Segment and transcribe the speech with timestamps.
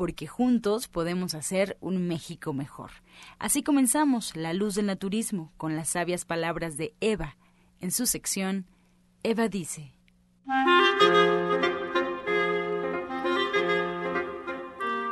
[0.00, 2.90] porque juntos podemos hacer un México mejor.
[3.38, 7.36] Así comenzamos La Luz del Naturismo con las sabias palabras de Eva.
[7.80, 8.64] En su sección,
[9.22, 9.92] Eva dice.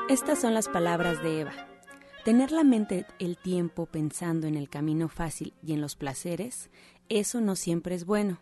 [0.08, 1.52] Estas son las palabras de Eva.
[2.24, 6.70] Tener la mente el tiempo pensando en el camino fácil y en los placeres,
[7.10, 8.38] eso no siempre es bueno.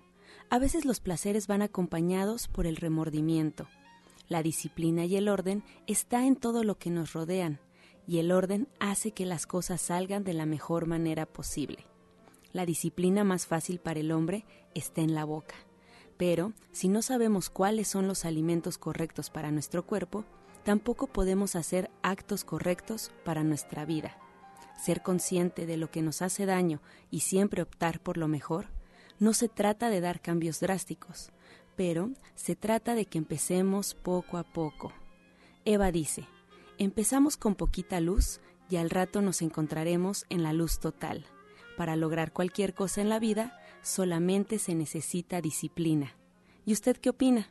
[0.49, 3.67] A veces los placeres van acompañados por el remordimiento,
[4.29, 7.61] la disciplina y el orden está en todo lo que nos rodean,
[8.07, 11.87] y el orden hace que las cosas salgan de la mejor manera posible.
[12.53, 15.55] La disciplina más fácil para el hombre está en la boca.
[16.17, 20.25] Pero, si no sabemos cuáles son los alimentos correctos para nuestro cuerpo,
[20.65, 24.17] tampoco podemos hacer actos correctos para nuestra vida.
[24.83, 28.67] Ser consciente de lo que nos hace daño y siempre optar por lo mejor,
[29.19, 31.31] no se trata de dar cambios drásticos,
[31.77, 34.93] pero se trata de que empecemos poco a poco.
[35.65, 36.27] Eva dice,
[36.79, 41.27] empezamos con poquita luz y al rato nos encontraremos en la luz total.
[41.77, 46.17] Para lograr cualquier cosa en la vida solamente se necesita disciplina.
[46.65, 47.51] ¿Y usted qué opina?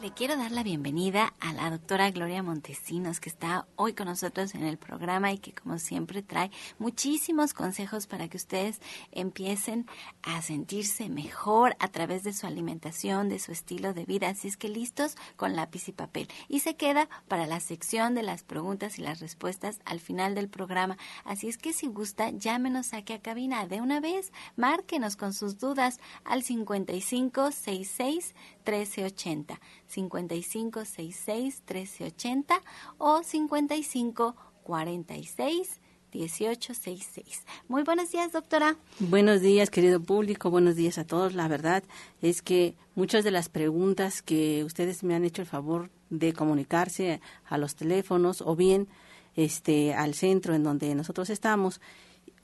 [0.00, 4.54] Le quiero dar la bienvenida a la doctora Gloria Montesinos, que está hoy con nosotros
[4.54, 8.80] en el programa y que como siempre trae muchísimos consejos para que ustedes
[9.10, 9.86] empiecen
[10.22, 14.28] a sentirse mejor a través de su alimentación, de su estilo de vida.
[14.28, 16.28] Así es que listos con lápiz y papel.
[16.46, 20.48] Y se queda para la sección de las preguntas y las respuestas al final del
[20.48, 20.96] programa.
[21.24, 25.58] Así es que si gusta, llámenos aquí a cabina de una vez, márquenos con sus
[25.58, 28.36] dudas al 5566
[28.68, 29.58] 1380.
[29.86, 32.60] 5566 1380
[32.98, 35.80] o 5546
[36.12, 37.44] 1866.
[37.68, 38.76] Muy buenos días, doctora.
[38.98, 40.50] Buenos días, querido público.
[40.50, 41.34] Buenos días a todos.
[41.34, 41.82] La verdad
[42.22, 47.20] es que muchas de las preguntas que ustedes me han hecho el favor de comunicarse
[47.46, 48.88] a los teléfonos o bien
[49.36, 51.80] este al centro en donde nosotros estamos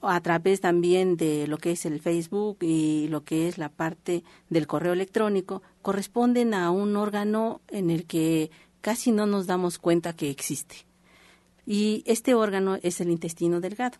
[0.09, 4.25] a través también de lo que es el Facebook y lo que es la parte
[4.51, 10.15] del correo electrónico corresponden a un órgano en el que casi no nos damos cuenta
[10.15, 10.87] que existe
[11.67, 13.99] y este órgano es el intestino delgado.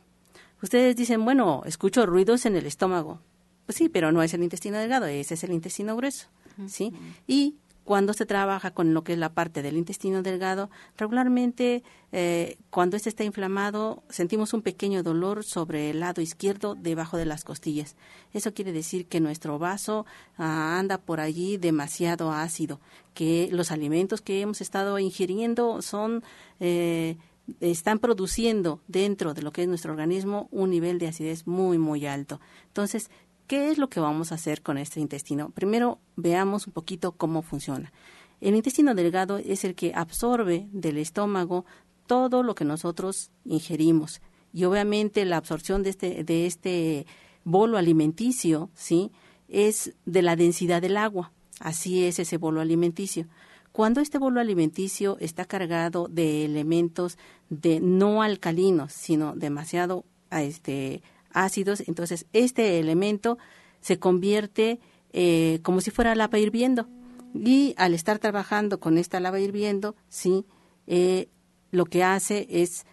[0.63, 3.21] Ustedes dicen, bueno, escucho ruidos en el estómago.
[3.67, 6.27] Pues sí, pero no es el intestino delgado, ese es el intestino grueso,
[6.67, 6.93] ¿sí?
[7.27, 7.55] Y
[7.85, 11.83] cuando se trabaja con lo que es la parte del intestino delgado, regularmente
[12.13, 17.27] eh, cuando este está inflamado sentimos un pequeño dolor sobre el lado izquierdo debajo de
[17.27, 17.97] las costillas.
[18.33, 20.07] Eso quiere decir que nuestro vaso
[20.39, 22.81] ah, anda por allí demasiado ácido,
[23.13, 26.25] que los alimentos que hemos estado ingiriendo son
[26.61, 27.17] eh,
[27.61, 32.07] están produciendo dentro de lo que es nuestro organismo un nivel de acidez muy, muy
[32.07, 32.41] alto.
[32.69, 33.11] Entonces,
[33.47, 35.51] ¿qué es lo que vamos a hacer con este intestino?
[35.51, 37.93] Primero, veamos un poquito cómo funciona.
[38.41, 41.65] El intestino delgado es el que absorbe del estómago
[42.07, 44.21] todo lo que nosotros ingerimos.
[44.53, 47.07] Y obviamente la absorción de este, de este
[47.45, 49.11] bolo alimenticio, ¿sí?
[49.49, 51.33] Es de la densidad del agua.
[51.61, 53.27] Así es ese bolo alimenticio.
[53.73, 57.19] Cuando este bolo alimenticio está cargado de elementos
[57.51, 61.03] de no alcalinos, sino demasiado este,
[61.35, 63.37] ácidos, entonces este elemento
[63.81, 64.81] se convierte
[65.13, 66.89] eh, como si fuera lava hirviendo.
[67.35, 70.47] Y al estar trabajando con esta lava hirviendo, sí,
[70.87, 71.29] eh,
[71.71, 72.87] lo que hace es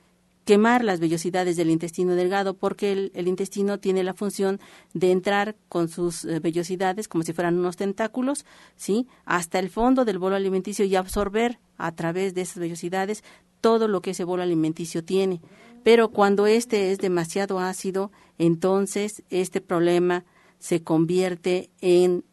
[0.45, 4.59] quemar las vellosidades del intestino delgado porque el, intestino tiene la función
[4.93, 8.45] de entrar con sus eh, vellosidades como si fueran unos tentáculos,
[8.75, 9.07] ¿sí?
[9.25, 13.23] hasta el fondo del bolo alimenticio y absorber a través de esas vellosidades
[13.61, 15.41] todo lo que ese bolo alimenticio tiene.
[15.83, 20.25] Pero cuando este es demasiado ácido, entonces este problema
[20.59, 22.23] se convierte en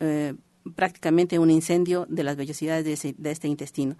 [0.00, 0.34] eh,
[0.74, 3.96] prácticamente un incendio de las vellosidades de, de este intestino.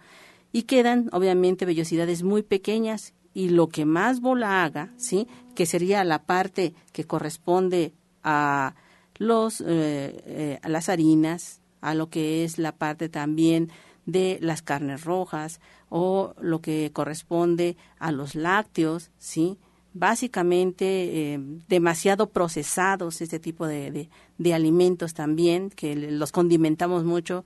[0.50, 5.28] Y quedan, obviamente, vellosidades muy pequeñas y lo que más bola haga, ¿sí?
[5.54, 7.92] que sería la parte que corresponde
[8.24, 8.74] a
[9.18, 13.70] los eh, eh, a las harinas, a lo que es la parte también
[14.06, 19.58] de las carnes rojas o lo que corresponde a los lácteos, ¿sí?
[19.94, 27.44] Básicamente eh, demasiado procesados este tipo de, de, alimentos también, que los condimentamos mucho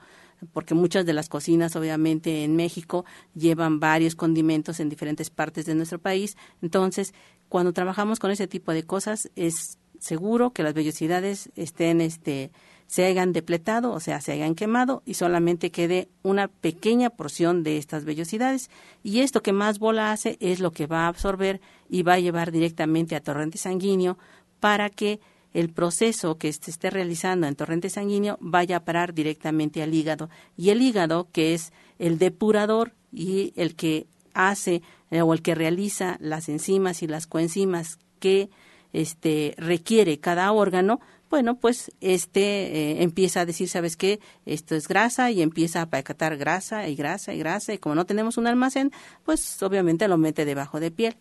[0.53, 3.05] porque muchas de las cocinas, obviamente, en México
[3.35, 6.37] llevan varios condimentos en diferentes partes de nuestro país.
[6.61, 7.15] Entonces,
[7.49, 12.51] cuando trabajamos con ese tipo de cosas, es seguro que las vellosidades estén, este,
[12.93, 17.79] se hayan depletado, o sea, se hayan quemado y solamente quede una pequeña porción de
[17.79, 18.69] estas vellosidades.
[19.03, 22.21] Y esto que más bola hace es lo que va a absorber y va a
[22.21, 24.19] llevar directamente a torrente sanguíneo
[24.61, 25.21] para que
[25.55, 30.29] el proceso que se esté realizando en torrente sanguíneo vaya a parar directamente al hígado.
[30.59, 35.55] Y el hígado, que es el depurador y el que hace eh, o el que
[35.55, 38.51] realiza las enzimas y las coenzimas que
[38.93, 41.01] este, requiere cada órgano,
[41.33, 44.21] bueno, pues este eh, empieza a decir, ¿sabes qué?
[44.45, 48.05] Esto es grasa y empieza a pacatar grasa y grasa y grasa y como no
[48.05, 48.93] tenemos un almacén,
[49.25, 51.17] pues obviamente lo mete debajo de piel.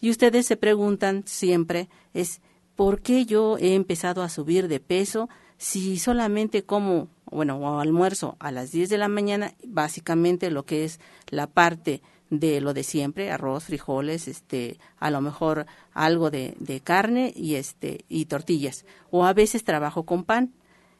[0.00, 2.42] Y ustedes se preguntan siempre es
[2.76, 5.28] ¿por qué yo he empezado a subir de peso
[5.58, 10.84] si solamente como, bueno, o almuerzo a las 10 de la mañana, básicamente lo que
[10.84, 16.54] es la parte de lo de siempre, arroz, frijoles, este, a lo mejor algo de,
[16.58, 18.84] de carne y este, y tortillas.
[19.10, 20.52] O a veces trabajo con pan.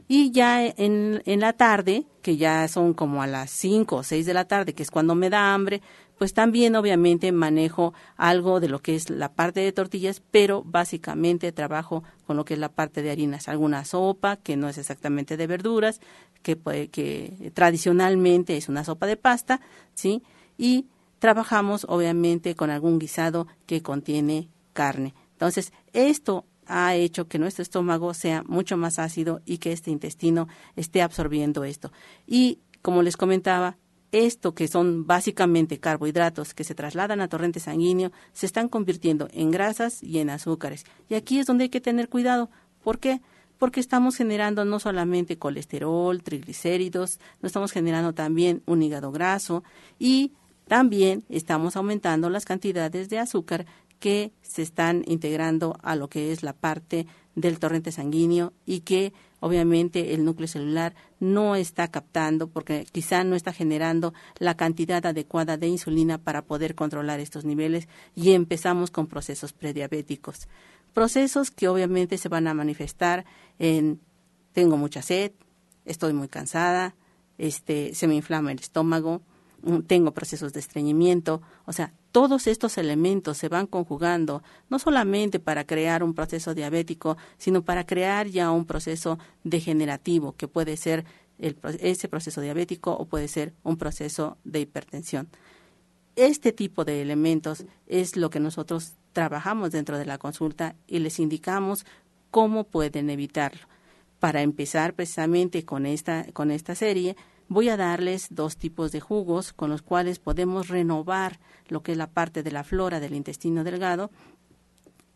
[0.09, 4.25] Y ya en, en la tarde, que ya son como a las 5 o 6
[4.25, 5.83] de la tarde, que es cuando me da hambre,
[6.17, 11.53] pues también obviamente manejo algo de lo que es la parte de tortillas, pero básicamente
[11.53, 15.37] trabajo con lo que es la parte de harinas, alguna sopa que no es exactamente
[15.37, 16.01] de verduras,
[16.43, 16.57] que,
[16.91, 19.61] que tradicionalmente es una sopa de pasta,
[19.95, 20.23] ¿sí?
[20.57, 20.87] Y
[21.19, 25.15] trabajamos obviamente con algún guisado que contiene carne.
[25.33, 30.49] Entonces, esto ha hecho que nuestro estómago sea mucho más ácido y que este intestino
[30.75, 31.93] esté absorbiendo esto.
[32.27, 33.79] Y como les comentaba,
[34.13, 39.51] esto que son básicamente carbohidratos que se trasladan a torrente sanguíneo se están convirtiendo en
[39.51, 40.85] grasas y en azúcares.
[41.09, 42.51] Y aquí es donde hay que tener cuidado.
[42.83, 43.21] ¿Por qué?
[43.59, 49.65] Porque estamos generando no solamente colesterol, triglicéridos, no estamos generando también un hígado graso
[49.99, 50.33] y
[50.69, 53.67] también estamos aumentando las cantidades de azúcar
[53.99, 59.13] que se están integrando a lo que es la parte del torrente sanguíneo y que
[59.41, 65.57] obviamente el núcleo celular no está captando porque quizá no está generando la cantidad adecuada
[65.57, 70.49] de insulina para poder controlar estos niveles y empezamos con procesos prediabéticos.
[70.93, 73.25] Procesos que obviamente se van a manifestar
[73.59, 74.01] en
[74.53, 75.33] tengo mucha sed,
[75.85, 76.97] estoy muy cansada,
[77.37, 79.21] este, se me inflama el estómago,
[79.87, 85.65] tengo procesos de estreñimiento, o sea, todos estos elementos se van conjugando no solamente para
[85.65, 91.05] crear un proceso diabético, sino para crear ya un proceso degenerativo que puede ser
[91.39, 95.29] ese proceso diabético o puede ser un proceso de hipertensión.
[96.15, 101.19] Este tipo de elementos es lo que nosotros trabajamos dentro de la consulta y les
[101.19, 101.85] indicamos
[102.31, 103.67] cómo pueden evitarlo.
[104.19, 107.17] Para empezar precisamente con esta, con esta serie,
[107.49, 111.39] voy a darles dos tipos de jugos con los cuales podemos renovar
[111.69, 114.11] lo que es la parte de la flora del intestino delgado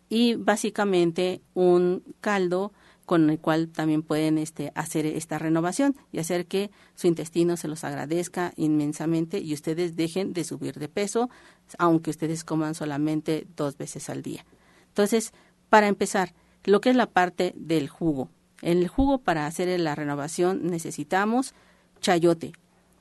[0.08, 2.72] y básicamente un caldo
[3.06, 7.66] con el cual también pueden este, hacer esta renovación y hacer que su intestino se
[7.66, 11.28] los agradezca inmensamente y ustedes dejen de subir de peso,
[11.78, 14.44] aunque ustedes coman solamente dos veces al día.
[14.86, 15.32] Entonces,
[15.68, 18.28] para empezar, lo que es la parte del jugo.
[18.62, 21.54] En el jugo para hacer la renovación necesitamos
[22.00, 22.52] chayote,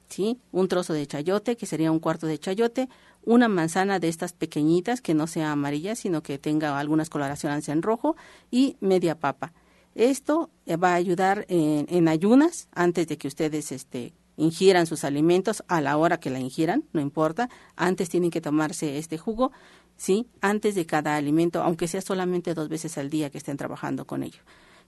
[0.10, 0.39] ¿sí?
[0.51, 2.89] Un trozo de chayote, que sería un cuarto de chayote,
[3.24, 7.82] una manzana de estas pequeñitas, que no sea amarilla, sino que tenga algunas coloraciones en
[7.82, 8.15] rojo,
[8.51, 9.53] y media papa.
[9.96, 15.63] Esto eh, va a ayudar en, ayunas, antes de que ustedes este, ingieran sus alimentos,
[15.68, 19.51] a la hora que la ingieran, no importa, antes tienen que tomarse este jugo,
[19.98, 20.27] ¿sí?
[20.41, 24.24] Antes de cada alimento, aunque sea solamente dos veces al día que estén trabajando con
[24.24, 24.41] ello.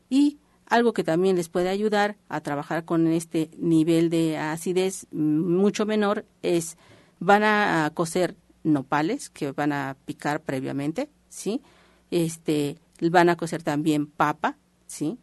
[0.10, 0.38] Y
[0.71, 6.25] algo que también les puede ayudar a trabajar con este nivel de acidez mucho menor
[6.41, 6.77] es
[7.19, 11.61] van a cocer nopales que van a picar previamente, ¿sí?
[12.09, 15.19] Este, van a cocer también papa, ¿sí?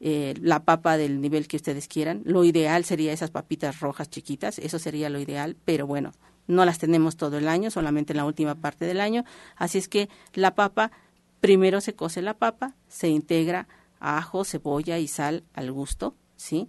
[0.00, 2.20] Eh, la papa del nivel que ustedes quieran.
[2.26, 6.12] Lo ideal sería esas papitas rojas chiquitas, eso sería lo ideal, pero bueno,
[6.46, 9.24] no las tenemos todo el año, solamente en la última parte del año.
[9.56, 10.92] Así es que la papa,
[11.40, 13.66] primero se cose la papa, se integra
[14.04, 16.68] ajo, cebolla y sal al gusto, ¿sí?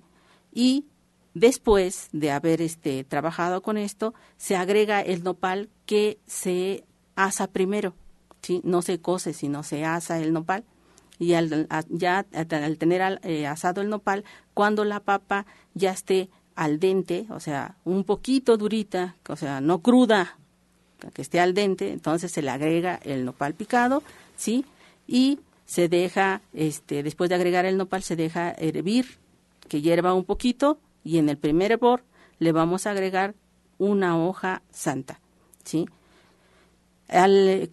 [0.53, 0.85] Y
[1.33, 7.93] después de haber este, trabajado con esto, se agrega el nopal que se asa primero,
[8.41, 8.61] ¿sí?
[8.63, 10.63] No se cose, sino se asa el nopal.
[11.17, 16.79] Y al, ya al tener eh, asado el nopal, cuando la papa ya esté al
[16.79, 20.37] dente, o sea, un poquito durita, o sea, no cruda,
[21.13, 24.03] que esté al dente, entonces se le agrega el nopal picado,
[24.35, 24.65] ¿sí?
[25.07, 29.17] Y se deja, este, después de agregar el nopal, se deja hervir,
[29.67, 32.03] que hierva un poquito, y en el primer hervor
[32.39, 33.35] le vamos a agregar
[33.77, 35.19] una hoja santa,
[35.63, 35.85] ¿sí?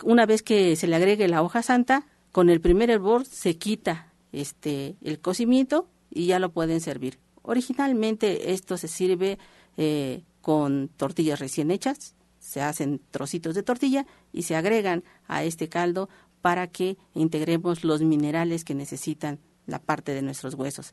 [0.05, 4.13] una vez que se le agregue la hoja santa, con el primer hervor se quita
[4.33, 7.19] este, el cocimiento y ya lo pueden servir.
[7.43, 9.39] Originalmente esto se sirve
[9.77, 15.69] eh, con tortillas recién hechas, se hacen trocitos de tortilla y se agregan a este
[15.69, 16.09] caldo
[16.43, 20.93] para que integremos los minerales que necesitan la parte de nuestros huesos.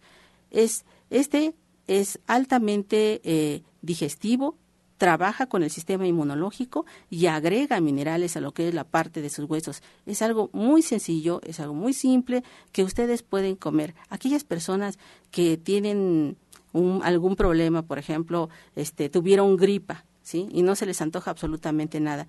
[0.52, 1.56] Es, este
[1.88, 4.58] es altamente eh, digestivo,
[5.00, 9.30] trabaja con el sistema inmunológico y agrega minerales a lo que es la parte de
[9.30, 9.82] sus huesos.
[10.06, 13.96] Es algo muy sencillo, es algo muy simple que ustedes pueden comer.
[14.10, 15.00] Aquellas personas
[15.32, 16.38] que tienen
[17.02, 20.48] algún problema, por ejemplo, este, tuvieron gripa, ¿sí?
[20.52, 22.28] Y no se les antoja absolutamente nada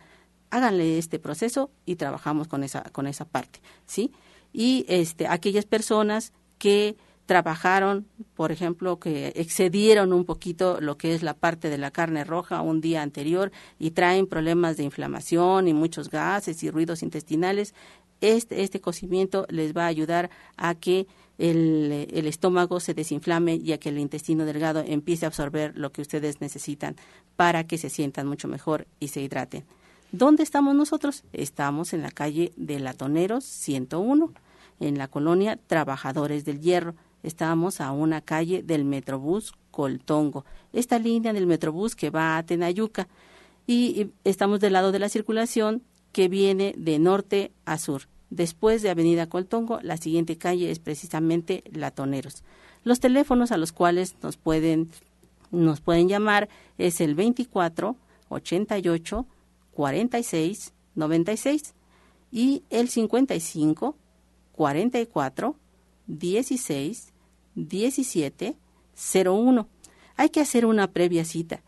[0.50, 4.12] háganle este proceso y trabajamos con esa, con esa parte, ¿sí?
[4.52, 11.22] Y este, aquellas personas que trabajaron, por ejemplo, que excedieron un poquito lo que es
[11.22, 15.72] la parte de la carne roja un día anterior y traen problemas de inflamación y
[15.72, 17.72] muchos gases y ruidos intestinales,
[18.20, 21.06] este, este cocimiento les va a ayudar a que
[21.38, 25.92] el, el, estómago se desinflame y a que el intestino delgado empiece a absorber lo
[25.92, 26.96] que ustedes necesitan
[27.36, 29.64] para que se sientan mucho mejor y se hidraten.
[30.12, 31.22] ¿Dónde estamos nosotros?
[31.32, 34.32] Estamos en la calle de Latoneros 101,
[34.80, 36.96] en la colonia Trabajadores del Hierro.
[37.22, 43.06] Estamos a una calle del Metrobús Coltongo, esta línea del Metrobús que va a Tenayuca.
[43.68, 48.08] Y estamos del lado de la circulación que viene de norte a sur.
[48.30, 52.42] Después de Avenida Coltongo, la siguiente calle es precisamente Latoneros.
[52.82, 54.90] Los teléfonos a los cuales nos pueden,
[55.52, 56.48] nos pueden llamar
[56.78, 57.94] es el 24
[58.28, 59.26] 88
[59.72, 61.74] 46 96
[62.30, 63.96] y el 55
[64.52, 65.56] 44
[66.06, 67.12] 16
[67.54, 68.56] 17
[69.24, 69.68] 01.
[70.16, 71.62] Hay que hacer una previa cita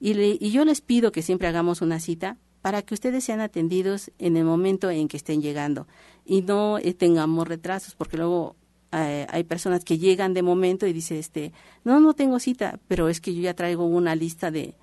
[0.00, 4.36] y, yo les pido que siempre hagamos una cita para que ustedes sean atendidos en
[4.36, 5.86] el momento en que estén llegando
[6.24, 8.56] y no eh, tengamos retrasos, porque luego
[8.92, 11.52] eh, hay personas que llegan de momento y dicen, este,
[11.84, 14.74] no, no tengo cita, pero es que yo ya traigo una lista de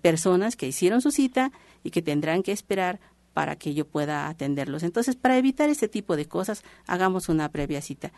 [0.00, 1.52] personas que hicieron su cita
[1.82, 3.00] y que tendrán que esperar
[3.32, 4.82] para que yo pueda atenderlos.
[4.82, 8.12] Entonces, para evitar este tipo de cosas, hagamos una previa cita.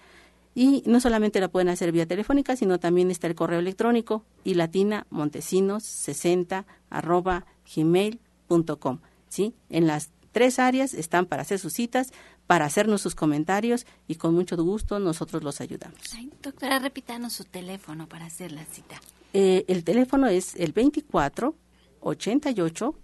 [0.54, 4.54] Y no solamente la pueden hacer vía telefónica, sino también está el correo electrónico y
[4.54, 7.44] latina montesinos 60 arroba
[7.74, 8.20] gmail
[9.28, 9.54] ¿sí?
[9.68, 12.12] En las tres áreas están para hacer sus citas,
[12.46, 15.98] para hacernos sus comentarios y con mucho gusto nosotros los ayudamos.
[16.42, 19.00] doctora, repítanos su teléfono para hacer la cita.
[19.32, 21.56] Eh, el teléfono es el 24
[22.00, 22.94] 88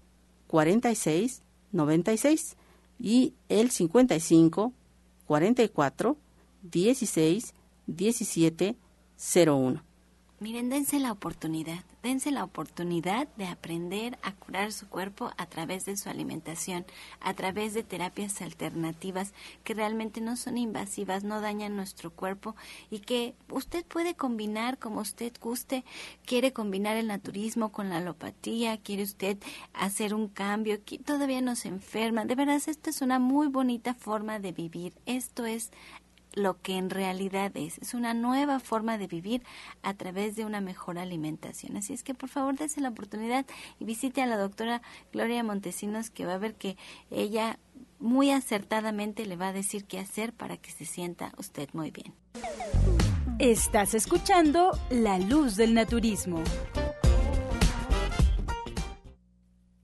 [0.51, 2.57] 46 96
[2.99, 4.73] y el 55
[5.27, 6.17] 44
[6.63, 7.55] 16
[7.87, 8.77] 17
[9.47, 9.90] 01.
[10.43, 15.85] Miren, dense la oportunidad, dense la oportunidad de aprender a curar su cuerpo a través
[15.85, 16.87] de su alimentación,
[17.21, 22.57] a través de terapias alternativas que realmente no son invasivas, no dañan nuestro cuerpo
[22.91, 25.85] y que usted puede combinar como usted guste.
[26.25, 29.37] Quiere combinar el naturismo con la alopatía, quiere usted
[29.75, 32.25] hacer un cambio, todavía no se enferma.
[32.25, 34.95] De verdad, esta es una muy bonita forma de vivir.
[35.05, 35.71] Esto es
[36.35, 37.79] lo que en realidad es.
[37.79, 39.43] Es una nueva forma de vivir
[39.83, 41.77] a través de una mejor alimentación.
[41.77, 43.47] Así es que por favor dése la oportunidad
[43.79, 44.83] y visite a la doctora
[45.13, 46.77] Gloria Montesinos que va a ver que
[47.11, 47.59] ella
[47.99, 52.15] muy acertadamente le va a decir qué hacer para que se sienta usted muy bien.
[53.39, 56.43] Estás escuchando La Luz del Naturismo.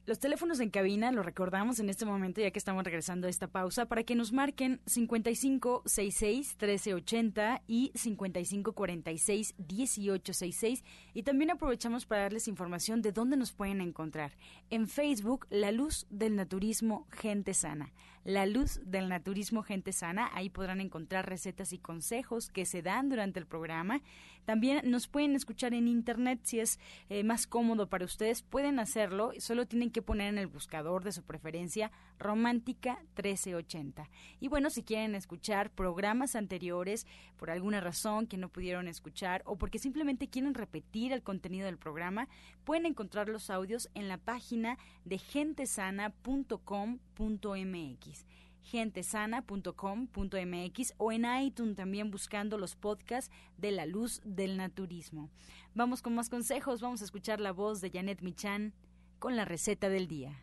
[0.07, 3.49] Los teléfonos en cabina los recordamos en este momento, ya que estamos regresando a esta
[3.49, 10.85] pausa, para que nos marquen 5566-1380 y 5546-1866.
[11.13, 14.37] Y también aprovechamos para darles información de dónde nos pueden encontrar.
[14.71, 17.93] En Facebook, La Luz del Naturismo Gente Sana.
[18.27, 20.31] La Luz del Naturismo Gente Sana.
[20.33, 24.03] Ahí podrán encontrar recetas y consejos que se dan durante el programa.
[24.45, 28.43] También nos pueden escuchar en Internet si es eh, más cómodo para ustedes.
[28.43, 29.31] Pueden hacerlo.
[29.39, 34.11] Solo tienen que poner en el buscador de su preferencia Romántica 1380.
[34.41, 37.07] Y bueno, si quieren escuchar programas anteriores
[37.37, 41.79] por alguna razón que no pudieron escuchar o porque simplemente quieren repetir el contenido del
[41.79, 42.27] programa,
[42.65, 45.21] pueden encontrar los audios en la página de
[47.17, 48.27] gentesana.com.mx
[48.67, 55.31] gentesana.com.mx o en iTunes también buscando los podcasts de la luz del naturismo.
[55.75, 58.73] Vamos con más consejos, vamos a escuchar la voz de Janet Michan
[59.19, 60.43] con la receta del día.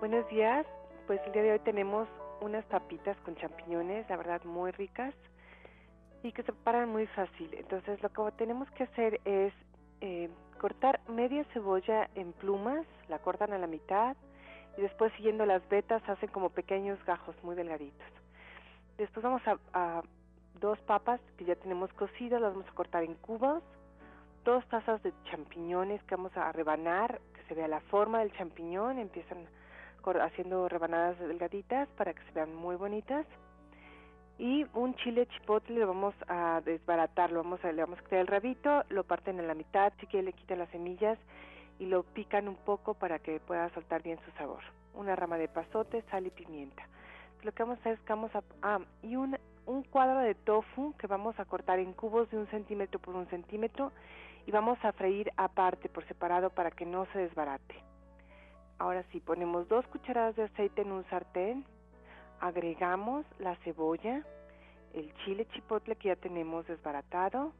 [0.00, 0.66] Buenos días,
[1.06, 2.06] pues el día de hoy tenemos
[2.40, 5.14] unas papitas con champiñones, la verdad muy ricas
[6.22, 7.52] y que se preparan muy fácil.
[7.54, 9.52] Entonces lo que tenemos que hacer es
[10.00, 10.28] eh,
[10.60, 14.16] cortar media cebolla en plumas, la cortan a la mitad
[14.76, 18.06] y después siguiendo las vetas hacen como pequeños gajos muy delgaditos.
[18.98, 20.02] Después vamos a, a
[20.60, 23.62] dos papas que ya tenemos cocidas, las vamos a cortar en cubos,
[24.44, 28.98] dos tazas de champiñones que vamos a rebanar, que se vea la forma del champiñón,
[28.98, 29.46] empiezan
[30.20, 33.26] haciendo rebanadas delgaditas para que se vean muy bonitas
[34.38, 38.18] y un chile chipotle lo vamos a desbaratar, lo vamos a, le vamos a quitar
[38.18, 41.18] el rabito, lo parten en la mitad, si quieren le quitan las semillas
[41.78, 44.62] y lo pican un poco para que pueda soltar bien su sabor.
[44.94, 46.86] Una rama de pasote, sal y pimienta.
[47.42, 48.42] Lo que vamos a hacer es que vamos a...
[48.62, 52.46] Ah, y un, un cuadro de tofu que vamos a cortar en cubos de un
[52.48, 53.92] centímetro por un centímetro
[54.46, 57.74] y vamos a freír aparte, por separado, para que no se desbarate.
[58.78, 61.64] Ahora sí, ponemos dos cucharadas de aceite en un sartén,
[62.40, 64.22] agregamos la cebolla,
[64.92, 67.52] el chile chipotle que ya tenemos desbaratado,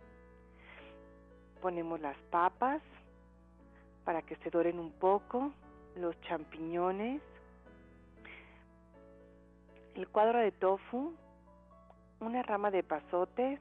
[1.62, 2.82] ponemos las papas
[4.04, 5.52] para que se doren un poco,
[5.96, 7.22] los champiñones,
[9.94, 11.14] el cuadro de tofu,
[12.20, 13.58] una rama de pasote,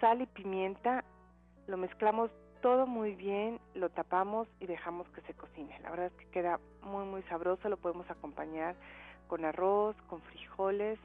[0.00, 1.04] sal y pimienta,
[1.68, 2.30] lo mezclamos
[2.66, 5.78] todo muy bien, lo tapamos y dejamos que se cocine.
[5.84, 8.74] La verdad es que queda muy muy sabroso, lo podemos acompañar
[9.28, 10.98] con arroz, con frijoles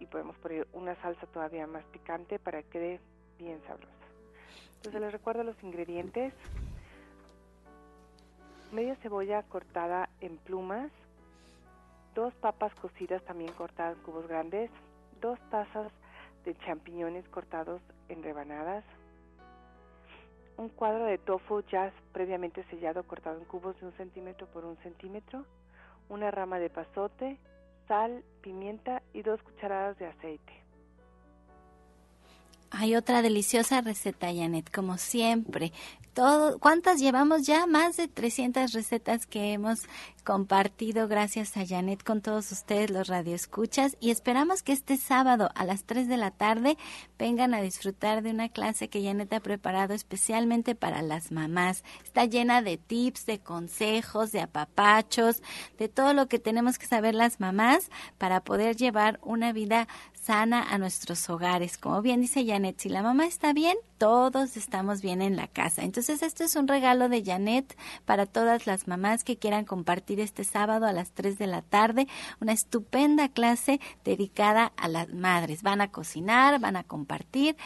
[0.00, 3.00] y podemos poner una salsa todavía más picante para que quede
[3.38, 3.92] bien sabrosa.
[4.74, 6.34] Entonces les recuerdo los ingredientes.
[8.72, 10.90] Media cebolla cortada en plumas,
[12.16, 14.68] dos papas cocidas también cortadas en cubos grandes,
[15.20, 15.92] dos tazas
[16.44, 18.82] de champiñones cortados en rebanadas,
[20.58, 24.76] un cuadro de tofu ya previamente sellado cortado en cubos de un centímetro por un
[24.78, 25.46] centímetro,
[26.08, 27.38] una rama de pasote,
[27.86, 30.52] sal, pimienta y dos cucharadas de aceite.
[32.70, 35.72] Hay otra deliciosa receta, Janet, como siempre.
[36.58, 37.66] ¿Cuántas llevamos ya?
[37.68, 39.82] Más de 300 recetas que hemos
[40.24, 45.64] compartido gracias a Janet con todos ustedes los radioescuchas y esperamos que este sábado a
[45.64, 46.76] las 3 de la tarde
[47.18, 51.84] vengan a disfrutar de una clase que Janet ha preparado especialmente para las mamás.
[52.04, 55.40] Está llena de tips, de consejos, de apapachos,
[55.78, 60.62] de todo lo que tenemos que saber las mamás para poder llevar una vida sana
[60.62, 61.78] a nuestros hogares.
[61.78, 65.82] Como bien dice Janet, si la mamá está bien, todos estamos bien en la casa.
[65.82, 70.42] Entonces, esto es un regalo de Janet para todas las mamás que quieran compartir este
[70.42, 72.08] sábado a las 3 de la tarde
[72.40, 75.62] una estupenda clase dedicada a las madres.
[75.62, 77.56] Van a cocinar, van a compartir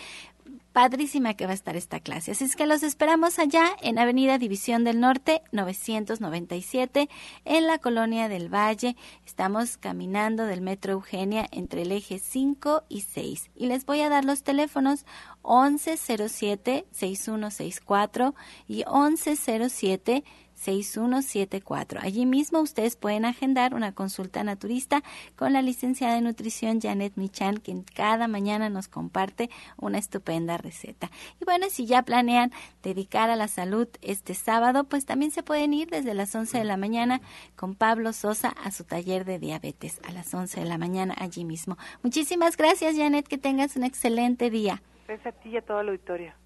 [0.72, 2.32] padrísima que va a estar esta clase.
[2.32, 7.10] Así es que los esperamos allá en Avenida División del Norte 997
[7.44, 8.96] en la Colonia del Valle.
[9.26, 13.50] Estamos caminando del Metro Eugenia entre el eje 5 y 6.
[13.54, 15.04] Y les voy a dar los teléfonos
[15.42, 18.34] 1107-6164
[18.66, 20.24] y 1107
[20.62, 22.00] 6174.
[22.02, 25.02] Allí mismo ustedes pueden agendar una consulta naturista
[25.36, 31.10] con la licenciada de nutrición Janet Michan, quien cada mañana nos comparte una estupenda receta.
[31.40, 35.74] Y bueno, si ya planean dedicar a la salud este sábado, pues también se pueden
[35.74, 37.20] ir desde las 11 de la mañana
[37.56, 41.44] con Pablo Sosa a su taller de diabetes a las 11 de la mañana allí
[41.44, 41.76] mismo.
[42.02, 44.82] Muchísimas gracias, Janet, que tengas un excelente día.
[45.06, 46.41] Gracias a ti a.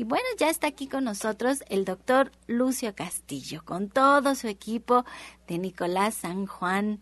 [0.00, 5.04] Y bueno, ya está aquí con nosotros el doctor Lucio Castillo, con todo su equipo
[5.46, 7.00] de Nicolás San Juan,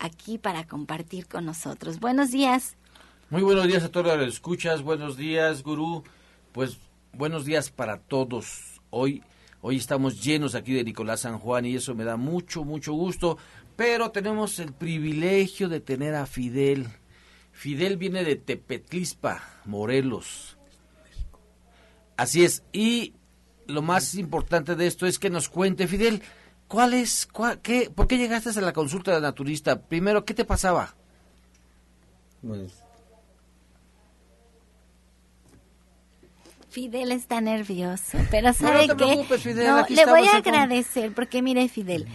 [0.00, 2.00] aquí para compartir con nosotros.
[2.00, 2.76] Buenos días.
[3.28, 6.02] Muy buenos días a todos los escuchas, buenos días, gurú.
[6.50, 6.78] Pues
[7.12, 8.80] buenos días para todos.
[8.90, 9.22] Hoy,
[9.60, 13.38] hoy estamos llenos aquí de Nicolás San Juan y eso me da mucho, mucho gusto.
[13.76, 16.88] Pero tenemos el privilegio de tener a Fidel.
[17.52, 20.56] Fidel viene de Tepetlispa, Morelos.
[22.20, 22.62] Así es.
[22.72, 23.14] Y
[23.66, 26.20] lo más importante de esto es que nos cuente, Fidel,
[26.68, 27.26] ¿cuál es,
[27.62, 29.80] qué, por qué llegaste a la consulta de naturista?
[29.80, 30.94] Primero, ¿qué te pasaba?
[32.42, 32.72] Pues
[36.68, 39.10] Fidel está nervioso, pero ¿sabe no te qué?
[39.12, 42.06] preocupes, Fidel, no, aquí le voy a con- agradecer porque mire, Fidel,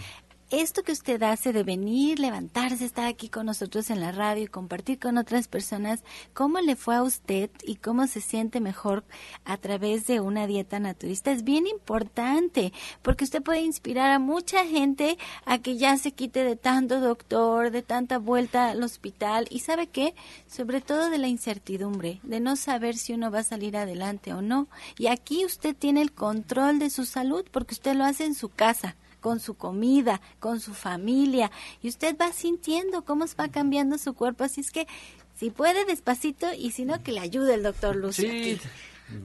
[0.51, 4.47] esto que usted hace de venir, levantarse, estar aquí con nosotros en la radio y
[4.47, 6.03] compartir con otras personas
[6.33, 9.03] cómo le fue a usted y cómo se siente mejor
[9.43, 14.65] a través de una dieta naturista es bien importante porque usted puede inspirar a mucha
[14.65, 19.47] gente a que ya se quite de tanto doctor, de tanta vuelta al hospital.
[19.49, 20.13] Y sabe qué,
[20.47, 24.41] sobre todo de la incertidumbre, de no saber si uno va a salir adelante o
[24.41, 24.67] no.
[24.97, 28.49] Y aquí usted tiene el control de su salud porque usted lo hace en su
[28.49, 28.95] casa
[29.25, 31.49] con su comida, con su familia,
[31.81, 34.43] y usted va sintiendo cómo va cambiando su cuerpo.
[34.43, 34.85] Así es que,
[35.33, 38.29] si puede, despacito, y si no, que le ayude el doctor Lucio.
[38.29, 38.59] Sí,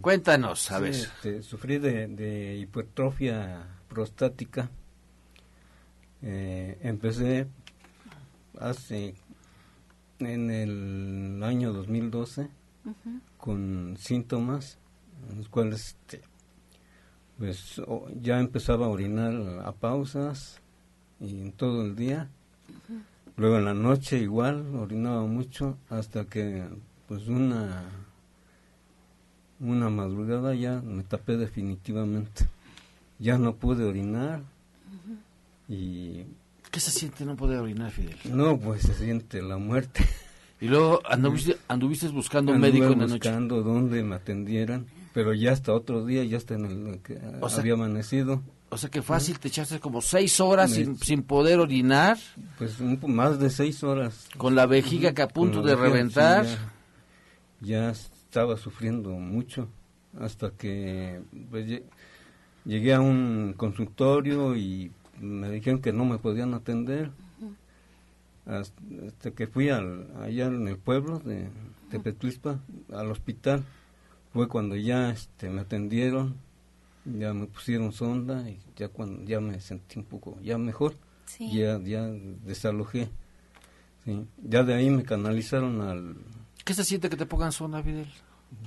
[0.01, 0.95] cuéntanos, a sí, ver.
[0.95, 4.71] este, sufrí de, de hipertrofia prostática.
[6.23, 7.47] Eh, empecé
[8.59, 9.15] hace
[10.19, 12.49] en el año 2012
[13.37, 14.79] con síntomas
[15.31, 16.23] en los cuales este,
[17.41, 19.33] pues o- ya empezaba a orinar
[19.65, 20.61] a pausas
[21.21, 22.29] y en todo el día.
[23.37, 26.63] Luego en la noche igual orinaba mucho hasta que
[27.09, 27.83] pues una
[29.59, 32.47] una madrugada ya me tapé definitivamente.
[33.19, 34.43] Ya no pude orinar
[35.69, 36.25] y
[36.71, 38.17] ¿Qué se siente no poder orinar, Fidel?
[38.33, 40.05] no pues se siente la muerte.
[40.61, 43.15] Y luego anduviste, anduviste buscando un Anduve médico en la noche.
[43.31, 47.49] buscando dónde me atendieran pero ya hasta otro día ya hasta en el que O
[47.49, 48.43] sea- había amanecido.
[48.73, 52.19] O sea que fácil, te echaste como seis horas Me- sin, sin poder orinar,
[52.57, 54.29] pues un más de seis horas.
[54.37, 56.47] Con la vejiga que a punto de vejiga, reventar.
[56.47, 56.55] sí,
[57.63, 59.67] ya, ya estaba sufriendo mucho
[60.21, 61.21] hasta que
[61.51, 61.83] pues, lle-
[62.65, 67.11] llegué a un consultorio y me dijeron que no me podían atender.
[68.47, 71.49] Hasta, hasta que fui al, allá en el pueblo de
[71.91, 72.59] Tepetlispa
[72.93, 73.63] al hospital
[74.33, 76.37] fue cuando ya este me atendieron
[77.05, 80.95] ya me pusieron sonda y ya cuando ya me sentí un poco ya mejor
[81.27, 81.51] Sí.
[81.57, 82.09] ya ya
[82.45, 83.09] desalojé
[84.05, 84.27] sí.
[84.43, 86.17] ya de ahí me canalizaron al
[86.65, 88.07] ¿Qué se siente que te pongan sonda, Fidel?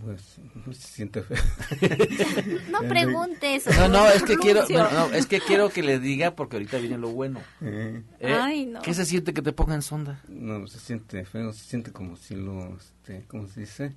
[0.02, 0.39] pues
[0.78, 1.38] se siente feo
[2.71, 3.69] No pregunte eso.
[3.73, 4.78] No, no, es que quiero, Lucio.
[4.82, 7.41] no, no, es que quiero que le diga porque ahorita viene lo bueno.
[7.62, 8.34] Eh, ¿eh?
[8.34, 8.82] Ay, no.
[8.82, 10.21] ¿Qué se siente que te pongan sonda?
[10.30, 13.93] no se siente feo se siente como si lo este cómo se dice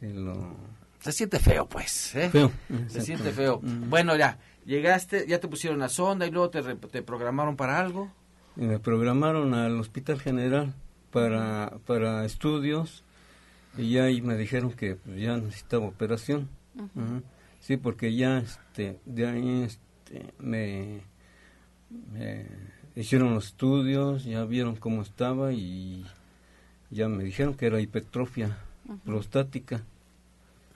[0.00, 0.56] lo
[1.00, 2.14] Se siente feo, pues.
[2.14, 2.30] ¿eh?
[2.30, 2.50] feo
[2.88, 3.60] Se siente feo.
[3.62, 7.78] Bueno, ya, llegaste, ya te pusieron la sonda y luego te, re- te programaron para
[7.80, 8.10] algo.
[8.56, 10.74] y me programaron al Hospital General
[11.10, 13.04] para, para estudios
[13.78, 16.48] y ya ahí me dijeron que pues, ya necesitaba operación.
[17.60, 21.00] Sí, porque ya este, de ahí este, me,
[22.12, 22.46] me
[22.94, 26.04] hicieron los estudios, ya vieron cómo estaba y
[26.90, 28.56] ya me dijeron que era hipertrofia
[29.04, 29.82] prostática.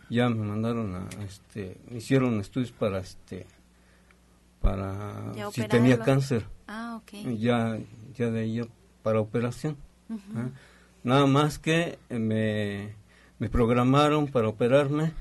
[0.08, 3.46] Ya me mandaron a, este, hicieron estudios para, este,
[4.60, 6.46] para Ya si tenía cáncer.
[6.66, 7.12] Ah, ok.
[7.14, 7.78] Y ya,
[8.16, 8.66] ya de ya
[9.02, 9.76] para operación.
[11.02, 12.94] Nada más que eh, me,
[13.38, 15.12] me programaron para operarme,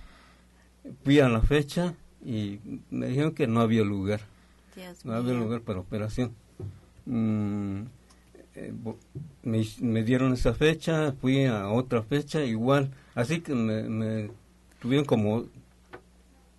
[1.04, 1.94] fui a la fecha
[2.26, 4.22] y me dijeron que no había lugar,
[4.76, 6.34] Dios no había lugar para operación.
[7.06, 7.84] Mm,
[8.68, 8.74] eh,
[9.44, 14.32] me, me dieron esa fecha, fui a otra fecha igual, así que me, me
[14.82, 15.46] tuvieron como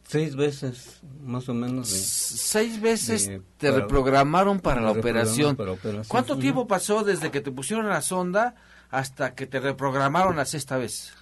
[0.07, 5.55] seis veces más o menos de, Seis veces de- te para- reprogramaron para la operación.
[5.57, 6.07] para operación.
[6.09, 6.41] ¿Cuánto Ujú.
[6.43, 8.57] tiempo pasó desde que te pusieron la sonda
[8.91, 11.13] hasta que te reprogramaron la sexta vez?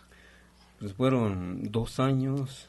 [0.79, 2.67] Pues fueron dos años.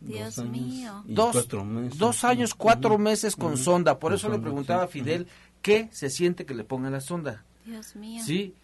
[0.00, 1.02] Dios dos años mío.
[1.08, 1.98] y Dos, cuatro meses.
[1.98, 3.98] dos años, cuatro meses con ujú, sonda.
[3.98, 5.26] Por con eso le preguntaba a sí, Fidel
[5.62, 7.44] qué se siente que le pongan la sonda.
[7.64, 8.22] Dios mío.
[8.24, 8.54] ¿Sí?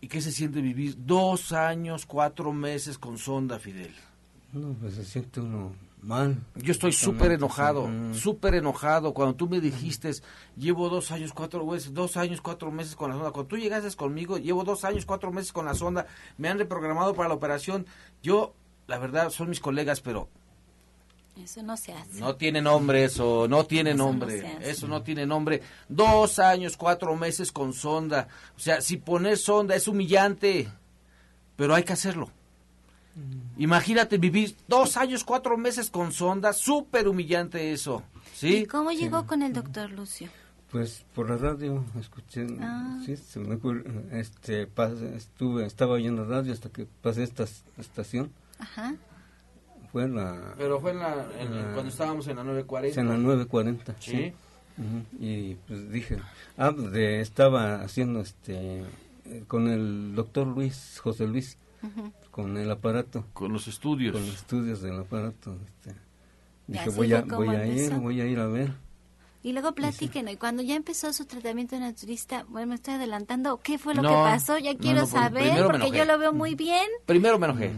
[0.00, 3.94] ¿Y qué se siente vivir dos años, cuatro meses con sonda, Fidel?
[4.52, 6.38] No, pues se siente uno mal.
[6.54, 7.90] Yo estoy súper enojado, sí.
[7.90, 8.14] Mm.
[8.14, 9.12] súper enojado.
[9.12, 10.12] Cuando tú me dijiste,
[10.56, 13.32] llevo dos años, cuatro meses, dos años, cuatro meses con la sonda.
[13.32, 16.06] Cuando tú llegaste conmigo, llevo dos años, cuatro meses con la sonda.
[16.36, 17.86] Me han reprogramado para la operación.
[18.22, 18.54] Yo,
[18.86, 20.28] la verdad, son mis colegas, pero
[21.38, 22.20] Eso no se hace.
[22.20, 24.40] no tiene nombre eso, no tiene Eso no nombre.
[24.40, 24.70] se hace.
[24.70, 25.62] eso no tiene nombre.
[25.88, 28.28] Dos años, cuatro meses con sonda.
[28.56, 30.68] O sea, si poner sonda es humillante,
[31.56, 32.30] pero hay que hacerlo.
[33.14, 33.62] Mm.
[33.62, 38.02] Imagínate vivir dos años, cuatro meses con sonda, súper humillante eso.
[38.34, 38.58] ¿Sí?
[38.58, 40.28] ¿Y cómo llegó con el doctor Lucio?
[40.70, 43.00] Pues por la radio escuché, Ah.
[43.04, 47.44] sí, se me ocurre, este, pas- estuve, estaba oyendo radio hasta que pasé esta
[47.78, 48.30] estación.
[48.58, 48.94] Ajá.
[49.92, 51.70] Fue en la, Pero fue en la, en- Ah.
[51.74, 53.00] cuando estábamos en la 940.
[53.00, 53.94] en la 940.
[54.00, 54.32] Sí.
[54.76, 56.18] Ujú, Y pues dije,
[56.56, 58.80] ah, de, estaba haciendo este,
[59.24, 62.12] eh, con el doctor Luis, José Luis, Ujú.
[62.30, 63.24] con el aparato.
[63.32, 64.12] Con los estudios.
[64.12, 65.56] con los estudios del aparato.
[65.66, 65.98] Este,
[66.68, 68.72] Y dije, voy a, voy a ir, voy a ir a ver.
[69.42, 73.58] Y luego platíquenos, y cuando ya empezó su tratamiento de naturista, bueno, me estoy adelantando,
[73.62, 74.58] ¿qué fue lo No, que pasó?
[74.58, 76.86] Ya no, quiero no, pues, saber, porque yo lo veo muy bien.
[77.06, 77.72] Primero me enojé.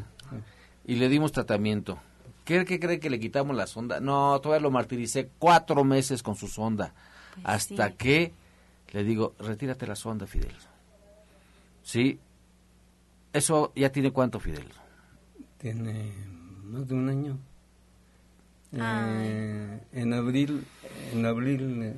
[0.85, 1.99] Y le dimos tratamiento.
[2.45, 4.01] ¿Qué, qué cree que le quitamos la sonda?
[4.01, 6.93] No, todavía lo martiricé cuatro meses con su sonda.
[7.35, 7.95] Pues hasta sí.
[7.97, 8.33] que
[8.93, 10.55] le digo, retírate la sonda, Fidel.
[11.83, 12.19] Sí.
[13.33, 14.66] Eso ya tiene cuánto, Fidel.
[15.59, 16.12] Tiene
[16.64, 17.38] más de un año.
[18.73, 20.64] Eh, en abril,
[21.12, 21.95] en abril eh,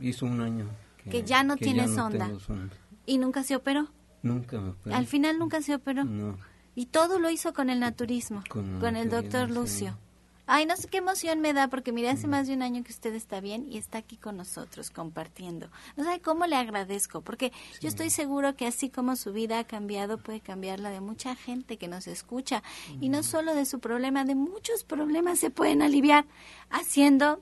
[0.00, 0.66] hizo un año.
[1.10, 2.26] Que ya no tiene no sonda.
[2.26, 2.74] tengo sonda.
[3.06, 3.88] Y nunca se operó.
[4.22, 4.94] Nunca me operé.
[4.94, 6.04] Al final nunca se operó.
[6.04, 6.38] No.
[6.74, 9.98] Y todo lo hizo con el naturismo, Con con, el doctor Lucio.
[10.46, 12.90] Ay, no sé qué emoción me da, porque mire, hace más de un año que
[12.90, 15.70] usted está bien y está aquí con nosotros compartiendo.
[15.96, 19.64] No sabe cómo le agradezco, porque yo estoy seguro que así como su vida ha
[19.64, 22.62] cambiado, puede cambiar la de mucha gente que nos escucha.
[23.00, 26.26] Y no solo de su problema, de muchos problemas se pueden aliviar
[26.70, 27.40] haciendo,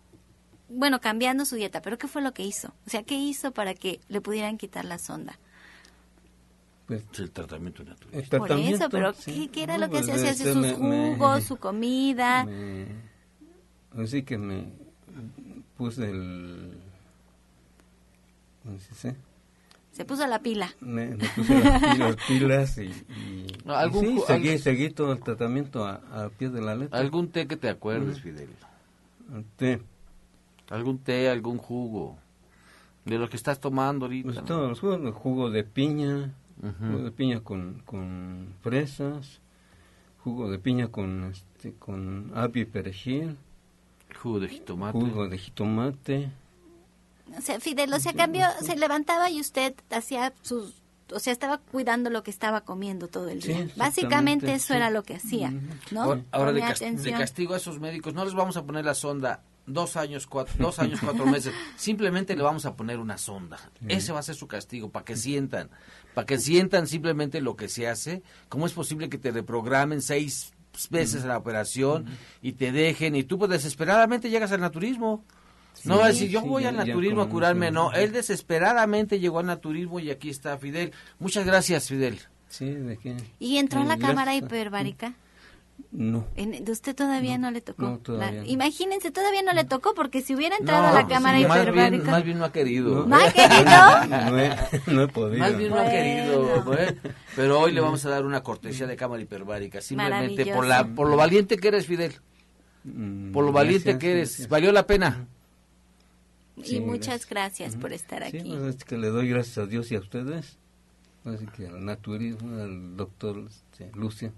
[0.68, 1.80] bueno, cambiando su dieta.
[1.80, 2.74] Pero ¿qué fue lo que hizo?
[2.86, 5.38] O sea, ¿qué hizo para que le pudieran quitar la sonda?
[6.90, 8.14] Pues, El tratamiento natural.
[8.14, 9.46] el Por tratamiento, eso, pero sí.
[9.46, 10.14] ¿qué, qué era No, lo que pues, hacía?
[10.14, 12.44] ¿Hacía este, sus me- me- jugos, su comida?
[12.46, 12.86] me-
[14.02, 14.64] así que me
[15.76, 16.78] puse el...
[18.64, 19.16] ¿Cómo se dice?
[19.92, 20.72] Se puso la pila.
[20.80, 25.12] Me, me puse las pilas, pilas y, y- algún y sí, seguí, algún- seguí todo
[25.12, 26.98] el tratamiento a, a pie de la letra.
[26.98, 28.48] ¿Algún té que te acuerdes, Fidel?
[29.56, 29.80] Té.
[30.70, 32.16] ¿Algún té, algún jugo?
[33.04, 34.24] De lo que estás tomando ahorita.
[34.26, 34.44] Pues ¿no?
[34.44, 39.40] todos los jugos, el jugo de piña, Jugo de piña con, con fresas,
[40.22, 43.36] jugo de piña con este, con apio y perejil,
[44.20, 44.98] Jugo de jitomate.
[44.98, 46.30] jugo de jitomate.
[47.38, 50.74] O sea, Fidel, o sea, cambió, se levantaba y usted hacía sus,
[51.12, 53.58] o sea, estaba cuidando lo que estaba comiendo todo el Sí, día.
[53.60, 54.72] exactamente, Básicamente eso sí.
[54.74, 55.52] era lo que hacía,
[55.92, 56.02] ¿no?
[56.02, 59.42] Ahora, ahora de, de castigo a esos médicos, no les vamos a poner la sonda
[59.72, 61.54] dos años, cuatro, dos años, cuatro meses.
[61.76, 63.58] Simplemente le vamos a poner una sonda.
[63.88, 65.70] Ese va a ser su castigo, para que sientan.
[66.14, 68.22] Para que sientan simplemente lo que se hace.
[68.48, 70.52] ¿Cómo es posible que te reprogramen seis
[70.90, 72.06] veces la operación
[72.42, 75.24] y te dejen y tú pues desesperadamente llegas al naturismo?
[75.84, 77.70] no va a decir, yo sí, voy al naturismo a curarme.
[77.70, 80.92] No, él desesperadamente llegó al naturismo y aquí está Fidel.
[81.18, 82.20] Muchas gracias, Fidel.
[82.48, 83.16] Sí, de qué.
[83.38, 85.14] ¿Y entró a la Mm, cámara hiperbárica?
[85.92, 86.26] No.
[86.36, 87.82] ¿De usted todavía no, le tocó?
[87.82, 88.46] No, todavía no.
[88.48, 91.58] Imagínense, todavía no le tocó porque si hubiera entrado a la No, cámara sí, más
[91.62, 92.02] hiperbárica...
[92.02, 93.06] bien, más bien no ha querido.
[93.06, 94.30] ¿No ha querido?
[94.30, 95.38] No he, no he podido.
[95.38, 96.96] Más bien no ha querido, ¿eh?
[97.36, 101.08] pero hoy le vamos a dar una cortesía de cámara hiperbárica, simplemente por la por
[101.08, 102.14] lo valiente que eres, Fidel,
[102.82, 104.48] Mm, por lo valiente gracias, que eres, gracias.
[104.48, 105.26] valió la pena.
[106.56, 107.30] Y Sí, muchas gracias.
[107.74, 108.56] gracias por estar Sí, aquí.
[108.58, 110.56] pues es que le doy gracias a Dios y a ustedes.
[111.26, 114.32] Así que al naturismo, al doctor este, Lucio.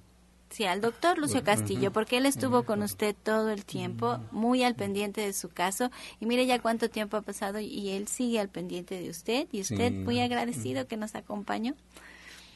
[0.53, 4.75] Sí, al doctor Lucio Castillo, porque él estuvo con usted todo el tiempo, muy al
[4.75, 5.91] pendiente de su caso.
[6.21, 9.49] Y mire ya cuánto tiempo ha pasado y él sigue al pendiente de usted.
[9.51, 9.99] Y usted Sí.
[9.99, 11.75] muy agradecido que nos acompañó.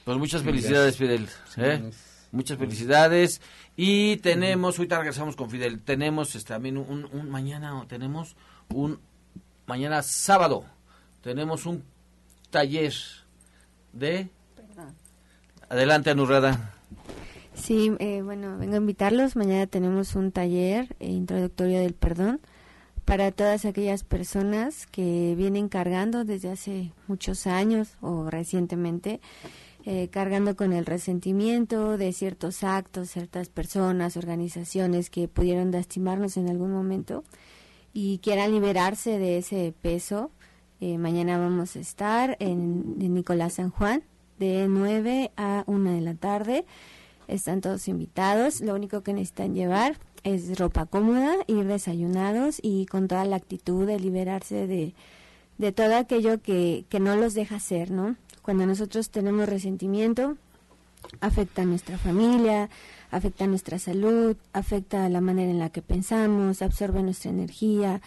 [0.05, 1.27] Pues muchas felicidades, Fidel.
[1.57, 1.91] ¿eh?
[2.33, 3.41] Muchas felicidades.
[3.77, 8.37] Y tenemos, ahorita regresamos con Fidel, tenemos este, también un, un mañana, o tenemos
[8.69, 9.01] un,
[9.67, 10.67] mañana sábado,
[11.23, 11.83] tenemos un
[12.51, 12.93] taller
[13.95, 14.29] de...
[15.71, 16.75] Adelante, Anurrada.
[17.57, 19.35] Sí, eh, bueno, vengo a invitarlos.
[19.35, 22.41] Mañana tenemos un taller introductorio del perdón
[23.07, 29.21] para todas aquellas personas que vienen cargando desde hace muchos años o recientemente,
[29.85, 36.51] eh, cargando con el resentimiento de ciertos actos, ciertas personas, organizaciones que pudieron lastimarnos en
[36.51, 37.25] algún momento
[37.95, 40.31] y quieran liberarse de ese peso.
[40.81, 44.03] Eh, mañana vamos a estar en, en Nicolás San Juan
[44.39, 46.67] de 9 a 1 de la tarde.
[47.29, 48.61] Están todos invitados.
[48.61, 53.87] Lo único que necesitan llevar es ropa cómoda, ir desayunados y con toda la actitud
[53.87, 54.95] de liberarse de,
[55.59, 58.17] de todo aquello que, que no los deja ser, ¿no?
[58.43, 60.37] Cuando nosotros tenemos resentimiento,
[61.21, 62.71] afecta a nuestra familia,
[63.11, 68.01] afecta a nuestra salud, afecta a la manera en la que pensamos, absorbe nuestra energía,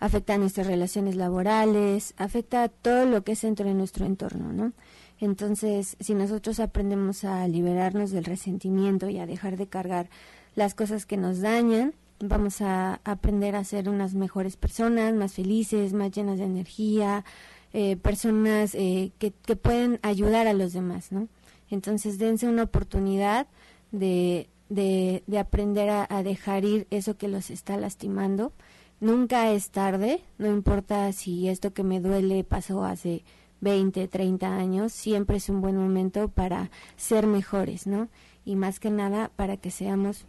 [0.00, 4.52] afecta a nuestras relaciones laborales, afecta a todo lo que es dentro de nuestro entorno,
[4.52, 4.72] ¿no?
[5.20, 10.08] Entonces, si nosotros aprendemos a liberarnos del resentimiento y a dejar de cargar
[10.54, 15.92] las cosas que nos dañan, vamos a aprender a ser unas mejores personas, más felices,
[15.92, 17.24] más llenas de energía,
[17.72, 21.28] eh, personas eh, que, que pueden ayudar a los demás, ¿no?
[21.70, 23.46] Entonces, dense una oportunidad
[23.90, 28.52] de, de, de aprender a, a dejar ir eso que los está lastimando.
[29.00, 33.24] Nunca es tarde, no importa si esto que me duele pasó hace
[33.64, 38.08] 20, 30 años, siempre es un buen momento para ser mejores, ¿no?
[38.44, 40.26] Y más que nada para que seamos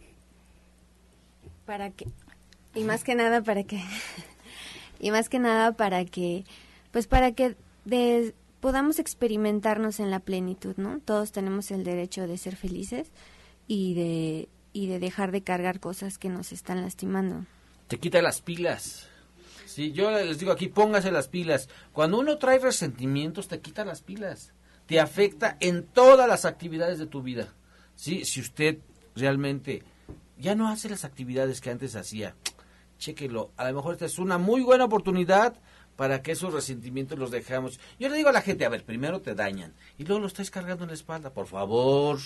[1.66, 2.06] para que
[2.74, 3.80] y más que nada para que
[5.00, 6.44] y más que nada para que
[6.92, 10.98] pues para que de- podamos experimentarnos en la plenitud, ¿no?
[11.00, 13.10] Todos tenemos el derecho de ser felices
[13.68, 17.44] y de y de dejar de cargar cosas que nos están lastimando.
[17.88, 19.08] Te quita las pilas.
[19.66, 21.68] Sí, yo les digo aquí, póngase las pilas.
[21.92, 24.52] Cuando uno trae resentimientos, te quita las pilas.
[24.86, 27.52] Te afecta en todas las actividades de tu vida.
[27.96, 28.78] Sí, si usted
[29.14, 29.82] realmente
[30.38, 32.36] ya no hace las actividades que antes hacía,
[32.98, 33.50] chéquelo.
[33.56, 35.58] A lo mejor esta es una muy buena oportunidad
[35.96, 37.80] para que esos resentimientos los dejamos.
[37.98, 40.50] Yo le digo a la gente, a ver, primero te dañan y luego lo estáis
[40.50, 41.32] cargando en la espalda.
[41.32, 42.18] Por favor,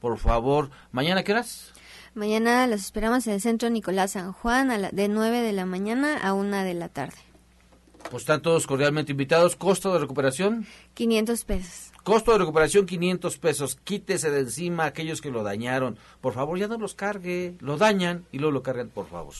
[0.00, 0.70] por favor.
[0.92, 1.72] ¿Mañana qué horas?
[2.14, 5.64] Mañana los esperamos en el Centro Nicolás San Juan a la- de 9 de la
[5.66, 7.16] mañana a 1 de la tarde.
[8.10, 9.54] Pues están todos cordialmente invitados.
[9.56, 10.66] ¿Costo de recuperación?
[10.94, 11.92] 500 pesos.
[12.02, 13.76] Costo de recuperación 500 pesos.
[13.84, 15.98] Quítese de encima a aquellos que lo dañaron.
[16.20, 17.54] Por favor, ya no los cargue.
[17.60, 19.34] Lo dañan y luego lo cargan, por favor.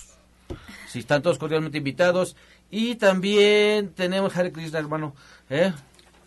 [0.89, 2.37] Si están todos cordialmente invitados.
[2.71, 5.15] Y también tenemos Hare Krishna, hermano.
[5.49, 5.73] ¿eh?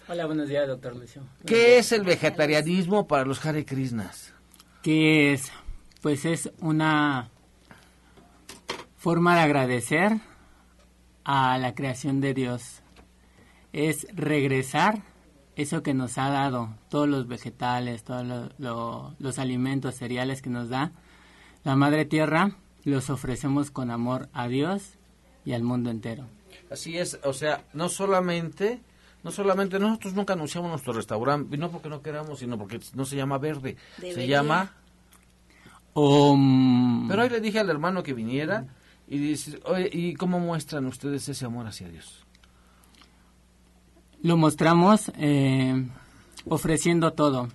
[0.09, 1.21] Hola, buenos días, doctor Lucio.
[1.45, 4.33] ¿Qué es el vegetarianismo para los Hare Krishnas?
[4.81, 5.51] ¿Qué es?
[6.03, 7.29] Pues es una
[8.97, 10.19] forma de agradecer
[11.23, 12.81] a la creación de Dios.
[13.71, 15.01] Es regresar
[15.55, 20.49] eso que nos ha dado, todos los vegetales, todos lo- lo- los alimentos, cereales que
[20.49, 20.91] nos da
[21.63, 24.95] la Madre Tierra, los ofrecemos con amor a Dios
[25.45, 26.25] y al mundo entero.
[26.69, 28.81] Así es, o sea, no solamente,
[29.23, 33.15] no solamente nosotros nunca anunciamos nuestro restaurante, no porque no queramos, sino porque no se
[33.15, 33.77] llama verde,
[34.15, 34.73] se llama
[35.93, 37.07] Om.
[37.07, 38.67] Pero hoy le dije al hermano que viniera
[39.07, 42.25] y dice, oye, ¿y cómo muestran ustedes ese amor hacia Dios?
[44.21, 45.85] Lo mostramos eh,
[46.45, 47.49] ofreciendo todo.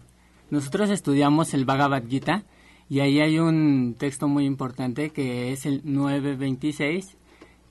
[0.51, 2.45] Nosotros estudiamos el Bhagavad Gita
[2.89, 7.17] y ahí hay un texto muy importante que es el 926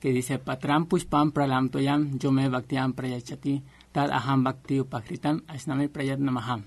[0.00, 6.18] que dice Patram Pushpam Pralam Toyam Yome Bhaktiam Prayachati Tad Aham Bhakti Upakritam Asnami Prayat
[6.18, 6.64] Namaham.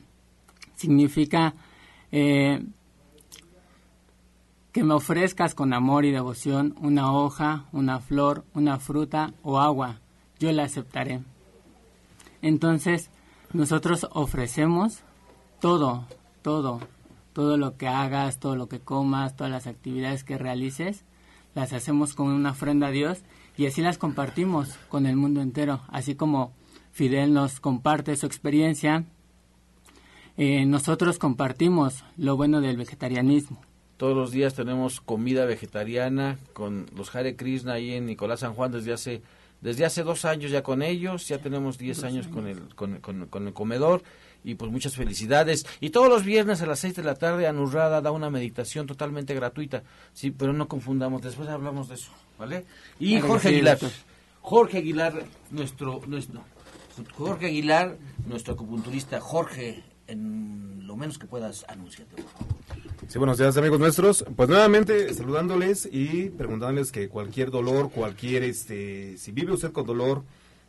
[0.75, 1.53] Significa
[2.11, 2.61] eh,
[4.71, 9.99] que me ofrezcas con amor y devoción una hoja, una flor, una fruta o agua.
[10.39, 11.21] Yo la aceptaré.
[12.41, 13.09] Entonces,
[13.53, 15.03] nosotros ofrecemos
[15.59, 16.07] todo,
[16.41, 16.79] todo
[17.33, 21.03] todo lo que hagas, todo lo que comas, todas las actividades que realices,
[21.53, 23.23] las hacemos con una ofrenda a Dios
[23.57, 26.53] y así las compartimos con el mundo entero, así como
[26.91, 29.05] Fidel nos comparte su experiencia,
[30.37, 33.61] eh, nosotros compartimos lo bueno del vegetarianismo.
[34.01, 38.71] Todos los días tenemos comida vegetariana con los Hare Krishna ahí en Nicolás San Juan
[38.71, 39.21] desde hace
[39.61, 43.47] desde hace dos años ya con ellos, ya tenemos diez años, Con, el, con, con,
[43.47, 44.01] el comedor
[44.43, 45.67] y pues muchas felicidades.
[45.81, 49.35] Y todos los viernes a las seis de la tarde Anurrada da una meditación totalmente
[49.35, 49.83] gratuita,
[50.13, 52.65] sí, pero no confundamos, después hablamos de eso, ¿vale?
[52.99, 53.77] Y Jorge Aguilar,
[54.41, 55.13] Jorge Aguilar,
[55.51, 56.43] nuestro, nuestro,
[57.13, 62.21] Jorge Aguilar, nuestro acupunturista, Jorge, en lo menos que puedas, anunciarte,
[63.07, 64.23] Sí, buenos días amigos nuestros.
[64.35, 70.23] Pues nuevamente saludándoles y preguntándoles que cualquier dolor, cualquier, este, si vive usted con dolor,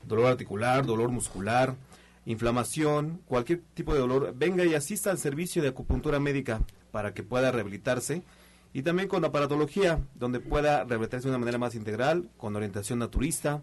[0.06, 1.76] dolor articular, dolor muscular,
[2.24, 7.22] inflamación, cualquier tipo de dolor, venga y asista al servicio de acupuntura médica para que
[7.22, 8.22] pueda rehabilitarse
[8.72, 13.62] y también con aparatología, donde pueda rehabilitarse de una manera más integral, con orientación naturista.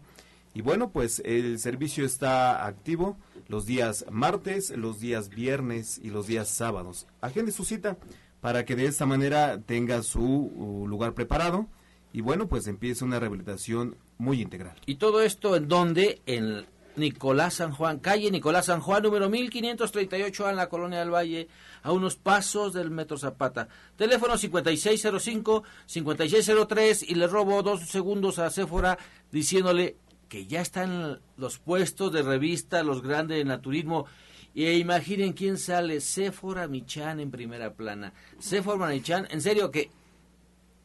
[0.53, 6.27] Y bueno, pues el servicio está activo los días martes, los días viernes y los
[6.27, 7.07] días sábados.
[7.21, 7.97] Agende su cita
[8.41, 11.67] para que de esta manera tenga su lugar preparado
[12.11, 14.75] y bueno, pues empiece una rehabilitación muy integral.
[14.85, 16.21] ¿Y todo esto en dónde?
[16.25, 21.47] En Nicolás San Juan, calle Nicolás San Juan, número 1538 en la Colonia del Valle,
[21.83, 23.67] a unos pasos del Metro Zapata.
[23.95, 28.97] Teléfono 5605-5603 y le robo dos segundos a Céfora
[29.31, 29.95] diciéndole
[30.29, 34.05] que ya están los puestos de revista, los grandes de naturismo
[34.53, 38.13] y imaginen quién sale, Sephora Michan en primera plana.
[38.39, 39.89] Sephora Michan, en serio que,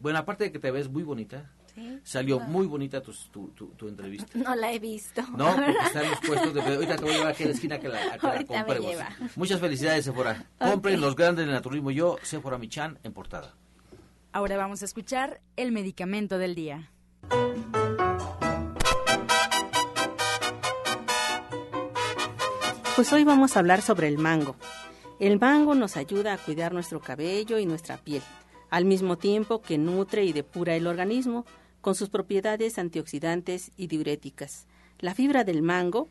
[0.01, 1.51] bueno, aparte de que te ves muy bonita,
[2.03, 3.13] salió muy bonita tu,
[3.77, 4.27] tu, entrevista.
[4.39, 5.23] No la he visto.
[5.37, 6.61] No, porque están los puestos de...
[6.61, 8.95] Ahorita te voy a llevar aquí a la esquina que la, compremos.
[9.37, 10.47] Muchas felicidades, Sephora.
[10.59, 11.91] Compren los grandes del naturismo.
[11.91, 13.55] Yo, Sephora Michan, en portada.
[14.33, 16.91] Ahora vamos a escuchar el medicamento del día.
[22.97, 24.55] Pues hoy vamos a hablar sobre el mango.
[25.19, 28.23] El mango nos ayuda a cuidar nuestro cabello y nuestra piel,
[28.71, 31.45] al mismo tiempo que nutre y depura el organismo
[31.81, 34.69] con sus propiedades antioxidantes y diuréticas.
[35.01, 36.09] La fibra del mango,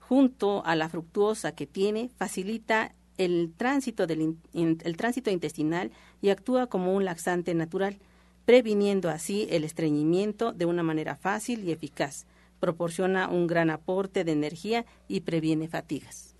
[0.00, 6.92] junto a la fructuosa que tiene, facilita el tránsito, el tránsito intestinal y actúa como
[6.92, 8.00] un laxante natural,
[8.46, 12.26] previniendo así el estreñimiento de una manera fácil y eficaz
[12.60, 16.36] proporciona un gran aporte de energía y previene fatigas.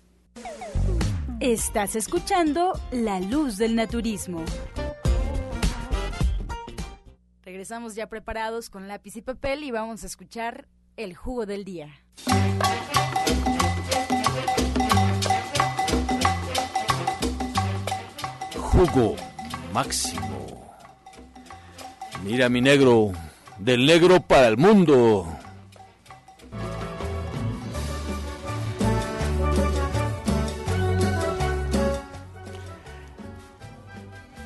[1.39, 4.45] Estás escuchando La Luz del Naturismo.
[7.43, 11.89] Regresamos ya preparados con lápiz y papel y vamos a escuchar el jugo del día.
[18.55, 19.15] Jugo
[19.73, 20.21] máximo.
[22.23, 23.11] Mira mi negro,
[23.57, 25.27] del negro para el mundo.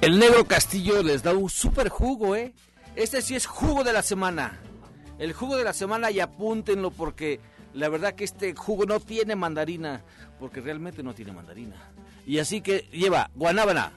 [0.06, 2.54] El Negro Castillo les da un super jugo, ¿eh?
[2.96, 4.60] Este sí es jugo de la semana.
[5.18, 7.40] El jugo de la semana y apúntenlo porque
[7.74, 10.04] la verdad que este jugo no tiene mandarina,
[10.40, 11.92] porque realmente no tiene mandarina.
[12.24, 13.94] Y así que lleva guanábana,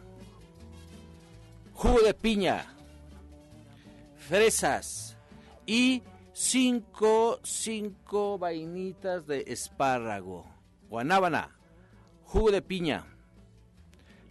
[1.75, 2.75] jugo de piña,
[4.17, 5.15] fresas
[5.67, 6.03] y
[6.33, 10.47] cinco, cinco vainitas de espárrago.
[10.89, 11.59] Guanábana,
[12.23, 13.05] jugo de piña,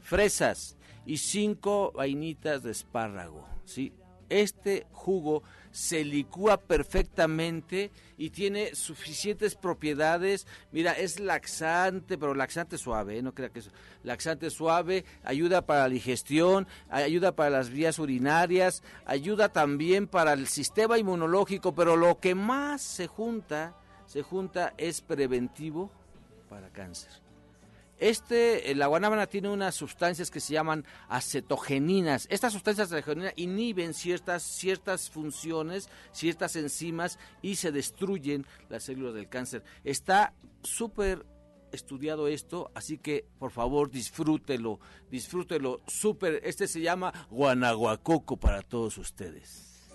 [0.01, 0.76] fresas
[1.07, 3.47] y cinco vainitas de espárrago.
[3.63, 3.93] ¿sí?
[4.29, 5.41] Este jugo
[5.71, 10.45] se licúa perfectamente y tiene suficientes propiedades.
[10.73, 13.21] Mira, es laxante, pero laxante suave, ¿eh?
[13.21, 13.71] no crea que es
[14.03, 20.47] laxante suave, ayuda para la digestión, ayuda para las vías urinarias, ayuda también para el
[20.47, 23.77] sistema inmunológico, pero lo que más se junta,
[24.07, 25.89] se junta es preventivo
[26.49, 27.26] para cáncer.
[27.99, 32.27] Este, eh, la guanábana tiene unas sustancias que se llaman acetogeninas.
[32.29, 39.29] Estas sustancias acetogeninas inhiben ciertas, ciertas funciones, ciertas enzimas y se destruyen las células del
[39.29, 39.63] cáncer.
[39.83, 41.25] Está súper
[41.71, 44.79] estudiado esto, así que por favor disfrútelo,
[45.09, 46.41] disfrútelo súper.
[46.43, 49.89] Este se llama guanaguacoco para todos ustedes.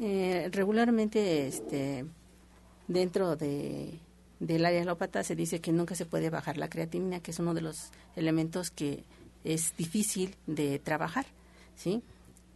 [0.00, 2.06] Eh, regularmente este,
[2.88, 3.98] dentro de,
[4.40, 7.54] del área alópata se dice que nunca se puede bajar la creatinina, que es uno
[7.54, 9.04] de los elementos que
[9.44, 11.26] es difícil de trabajar,
[11.76, 12.02] ¿sí?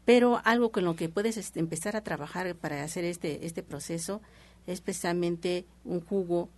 [0.04, 4.20] Pero algo con lo que puedes este, empezar a trabajar para hacer este, este proceso
[4.66, 6.48] es precisamente un jugo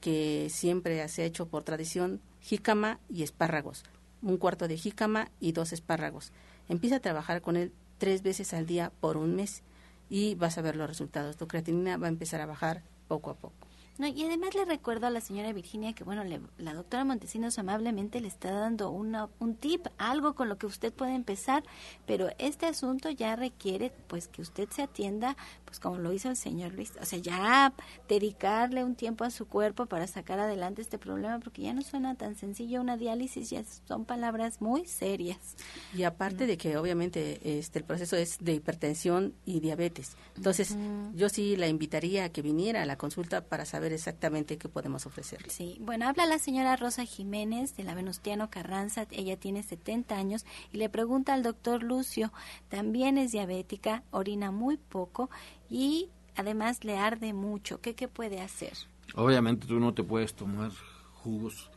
[0.00, 3.84] que siempre se ha hecho por tradición, jícama y espárragos.
[4.22, 6.32] Un cuarto de jícama y dos espárragos.
[6.68, 9.62] Empieza a trabajar con él tres veces al día por un mes
[10.08, 11.36] y vas a ver los resultados.
[11.36, 13.66] Tu creatinina va a empezar a bajar poco a poco.
[13.96, 16.24] No, y además le recuerdo a la señora Virginia que, bueno,
[16.58, 20.92] la doctora Montesinos amablemente le está dando una, un tip, algo con lo que usted
[20.92, 21.62] puede empezar,
[22.04, 26.36] pero este asunto ya requiere, pues, que usted se atienda, pues, como lo hizo el
[26.36, 27.72] señor Luis, o sea, ya
[28.08, 32.16] dedicarle un tiempo a su cuerpo para sacar adelante este problema, porque ya no suena
[32.16, 35.54] tan sencillo una diálisis, ya son palabras muy serias.
[35.96, 40.16] Y aparte de que, obviamente, este, el proceso es de hipertensión y diabetes.
[40.36, 40.76] Entonces,
[41.14, 45.06] yo sí la invitaría a que viniera a la consulta para saber exactamente qué podemos
[45.06, 45.50] ofrecerle.
[45.50, 50.44] Sí, bueno, habla la señora Rosa Jiménez de la Venustiano Carranza, ella tiene 70 años
[50.72, 52.32] y le pregunta al doctor Lucio,
[52.68, 55.30] también es diabética, orina muy poco
[55.68, 58.72] y además le arde mucho, ¿qué, qué puede hacer?
[59.14, 60.70] Obviamente tú no te puedes tomar
[61.12, 61.70] jugos.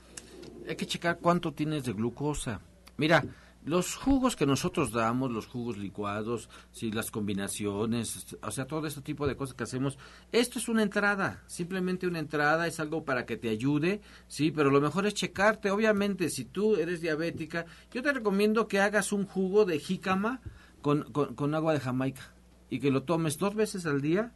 [0.68, 2.62] Hay que checar cuánto tienes de glucosa.
[2.98, 3.24] Mira,
[3.68, 9.02] los jugos que nosotros damos, los jugos licuados, sí, las combinaciones, o sea, todo este
[9.02, 9.98] tipo de cosas que hacemos,
[10.32, 14.00] esto es una entrada, simplemente una entrada, es algo para que te ayude,
[14.30, 18.80] sí, pero lo mejor es checarte, obviamente, si tú eres diabética, yo te recomiendo que
[18.80, 20.40] hagas un jugo de jícama
[20.82, 22.34] con, con, con agua de Jamaica
[22.70, 24.34] y que lo tomes dos veces al día,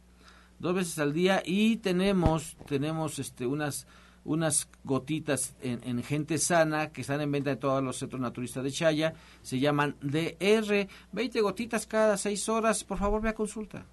[0.58, 3.86] dos veces al día y tenemos, tenemos este, unas
[4.24, 8.70] unas gotitas en, gente sana que están en venta en todos los centros naturistas de
[8.70, 9.14] Chaya.
[9.42, 10.88] Se llaman DR.
[11.12, 12.84] 20 gotitas cada 6 horas.
[12.84, 13.84] Por favor, ve a consulta.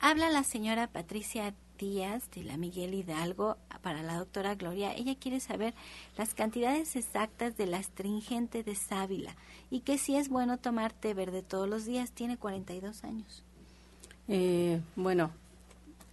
[0.00, 4.94] habla la señora Patricia Díaz de la Miguel Hidalgo para la doctora Gloria.
[4.94, 5.74] Ella quiere saber
[6.16, 9.36] las cantidades exactas del astringente de sábila
[9.70, 12.12] y que si es bueno tomar té verde todos los días.
[12.12, 13.42] Tiene 42 años.
[14.28, 15.32] Eh, bueno,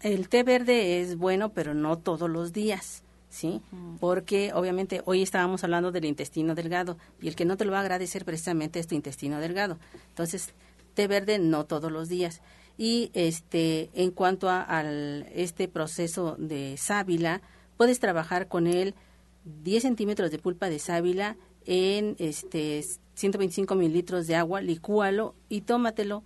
[0.02, 3.04] el té verde es bueno, pero no todos los días.
[3.32, 3.62] ¿Sí?
[4.00, 7.80] Porque obviamente hoy estábamos hablando del intestino delgado y el que no te lo va
[7.80, 9.80] a agradecer precisamente es tu intestino delgado.
[10.10, 10.50] Entonces,
[10.94, 12.42] té verde no todos los días.
[12.78, 17.42] Y este, en cuanto a al, este proceso de sábila,
[17.78, 18.96] puedes trabajar con él
[19.64, 22.84] 10 centímetros de pulpa de sábila en este
[23.16, 26.24] 125 mililitros de agua, licúalo y tómatelo.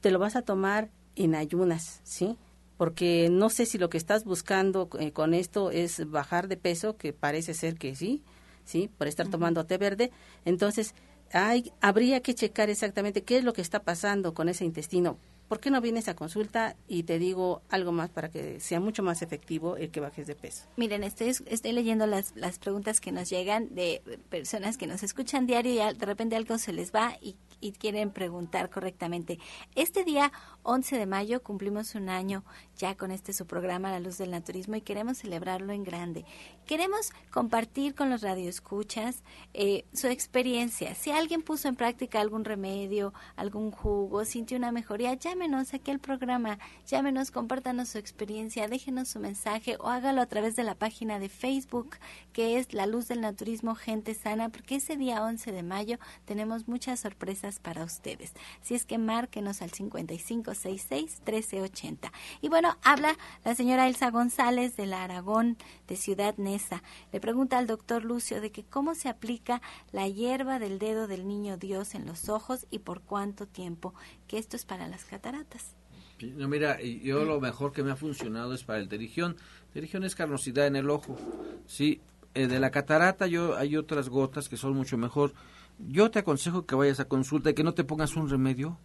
[0.00, 2.36] Te lo vas a tomar en ayunas, ¿sí?
[2.76, 6.96] Porque no sé si lo que estás buscando eh, con esto es bajar de peso,
[6.96, 8.22] que parece ser que sí,
[8.64, 10.10] sí, por estar tomando té verde.
[10.44, 10.94] Entonces,
[11.32, 15.18] hay, habría que checar exactamente qué es lo que está pasando con ese intestino.
[15.48, 19.04] ¿Por qué no vienes a consulta y te digo algo más para que sea mucho
[19.04, 20.66] más efectivo el que bajes de peso?
[20.76, 25.46] Miren, estoy, estoy leyendo las, las preguntas que nos llegan de personas que nos escuchan
[25.46, 29.38] diario y de repente algo se les va y y quieren preguntar correctamente.
[29.74, 30.32] Este día
[30.62, 32.44] 11 de mayo cumplimos un año
[32.76, 36.24] ya con este su programa La Luz del Naturismo y queremos celebrarlo en grande.
[36.66, 39.22] Queremos compartir con los radioescuchas
[39.54, 40.94] eh, su experiencia.
[40.94, 46.00] Si alguien puso en práctica algún remedio, algún jugo, sintió una mejoría, llámenos aquí al
[46.00, 51.18] programa, llámenos, compártanos su experiencia, déjenos su mensaje o hágalo a través de la página
[51.18, 51.96] de Facebook
[52.32, 56.68] que es La Luz del Naturismo Gente Sana, porque ese día 11 de mayo tenemos
[56.68, 58.32] muchas sorpresas para ustedes.
[58.62, 62.10] Si es que márquenos al 5566-1380.
[62.40, 65.56] Y bueno, habla la señora Elsa González de la Aragón
[65.88, 66.82] de Ciudad Neza.
[67.12, 69.60] Le pregunta al doctor Lucio de que cómo se aplica
[69.92, 73.94] la hierba del dedo del niño Dios en los ojos y por cuánto tiempo,
[74.26, 75.76] que esto es para las cataratas.
[76.22, 79.36] No, mira, yo lo mejor que me ha funcionado es para el terigión.
[79.72, 81.18] Terigión es carnosidad en el ojo.
[81.66, 82.00] Sí,
[82.34, 85.34] eh, de la catarata yo hay otras gotas que son mucho mejor.
[85.78, 88.78] Yo te aconsejo que vayas a consulta y que no te pongas un remedio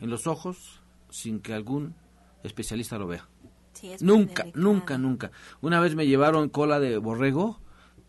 [0.00, 0.80] en los ojos
[1.10, 1.94] sin que algún
[2.42, 3.28] especialista lo vea.
[4.00, 5.30] nunca, nunca, nunca.
[5.60, 7.60] Una vez me llevaron cola de borrego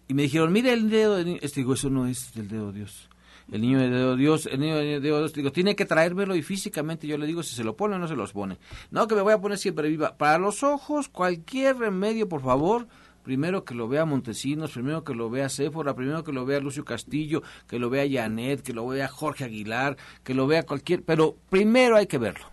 [0.07, 2.79] y me dijeron, mire el dedo de Este digo, eso no es del dedo de
[2.79, 3.09] Dios.
[3.51, 5.85] El niño de dedo de Dios, el niño de dedo de Dios, digo, tiene que
[5.85, 8.57] traérmelo y físicamente yo le digo si se lo pone o no se los pone.
[8.89, 10.15] No, que me voy a poner siempre viva.
[10.17, 12.87] Para los ojos, cualquier remedio, por favor,
[13.23, 16.85] primero que lo vea Montesinos, primero que lo vea Séfora, primero que lo vea Lucio
[16.85, 21.35] Castillo, que lo vea Janet, que lo vea Jorge Aguilar, que lo vea cualquier, pero
[21.49, 22.45] primero hay que verlo.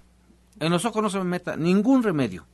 [0.58, 2.46] En los ojos no se me meta ningún remedio.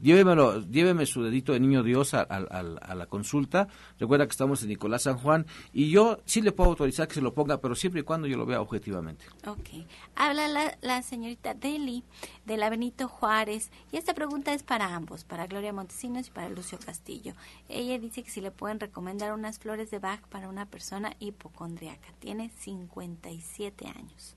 [0.00, 3.68] Llévemelo, lléveme su dedito de niño Dios a, la consulta.
[3.98, 7.20] Recuerda que estamos en Nicolás San Juan y yo sí le puedo autorizar que se
[7.20, 9.26] lo ponga, pero siempre y cuando yo lo vea objetivamente.
[9.46, 9.86] Ok.
[10.14, 12.04] Habla la, la señorita Deli
[12.46, 16.48] de la Benito Juárez y esta pregunta es para ambos, para Gloria Montesinos y para
[16.48, 17.34] Lucio Castillo.
[17.68, 22.12] Ella dice que si le pueden recomendar unas flores de Bach para una persona hipocondriaca.
[22.18, 24.36] Tiene 57 años.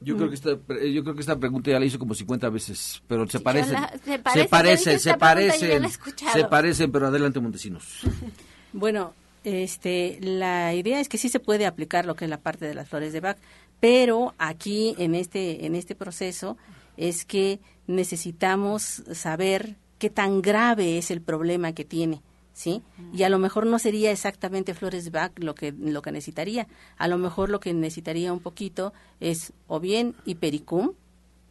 [0.00, 3.02] Yo creo que esta yo creo que esta pregunta ya la hizo como 50 veces,
[3.06, 3.76] pero se parecen.
[4.04, 5.88] se parecen, se parecen,
[6.32, 8.00] se parecen, pero adelante Montesinos.
[8.72, 9.12] bueno,
[9.44, 12.74] este la idea es que sí se puede aplicar lo que es la parte de
[12.74, 13.36] las flores de Bach,
[13.78, 16.56] pero aquí en este en este proceso
[16.96, 22.22] es que necesitamos saber qué tan grave es el problema que tiene.
[22.60, 22.82] ¿Sí?
[23.14, 26.68] Y a lo mejor no sería exactamente flores de Bach lo que, lo que necesitaría.
[26.98, 30.92] A lo mejor lo que necesitaría un poquito es o bien hipericum,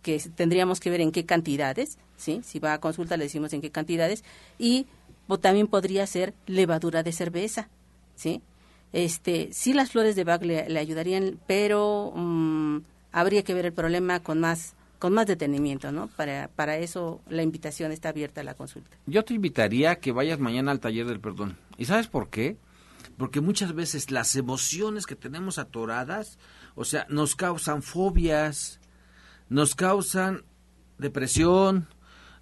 [0.03, 2.41] que tendríamos que ver en qué cantidades, ¿sí?
[2.43, 4.24] Si va a consulta le decimos en qué cantidades,
[4.60, 4.86] y
[5.41, 7.70] también podría ser levadura de cerveza,
[8.14, 8.43] ¿sí?
[8.93, 12.82] Este, sí las flores de Bach le, ayudarían, pero mm,
[13.12, 16.08] habría que ver el problema con más con más detenimiento, ¿no?
[16.08, 18.97] Para, para eso la invitación está abierta a la consulta.
[19.06, 21.58] Yo te invitaría a que vayas mañana al taller del perdón.
[21.78, 22.58] ¿Y sabes por qué?
[23.18, 26.38] Porque muchas veces las emociones que tenemos atoradas,
[26.76, 28.80] o sea, nos causan fobias,
[29.47, 30.43] nos causan
[30.97, 31.88] depresión,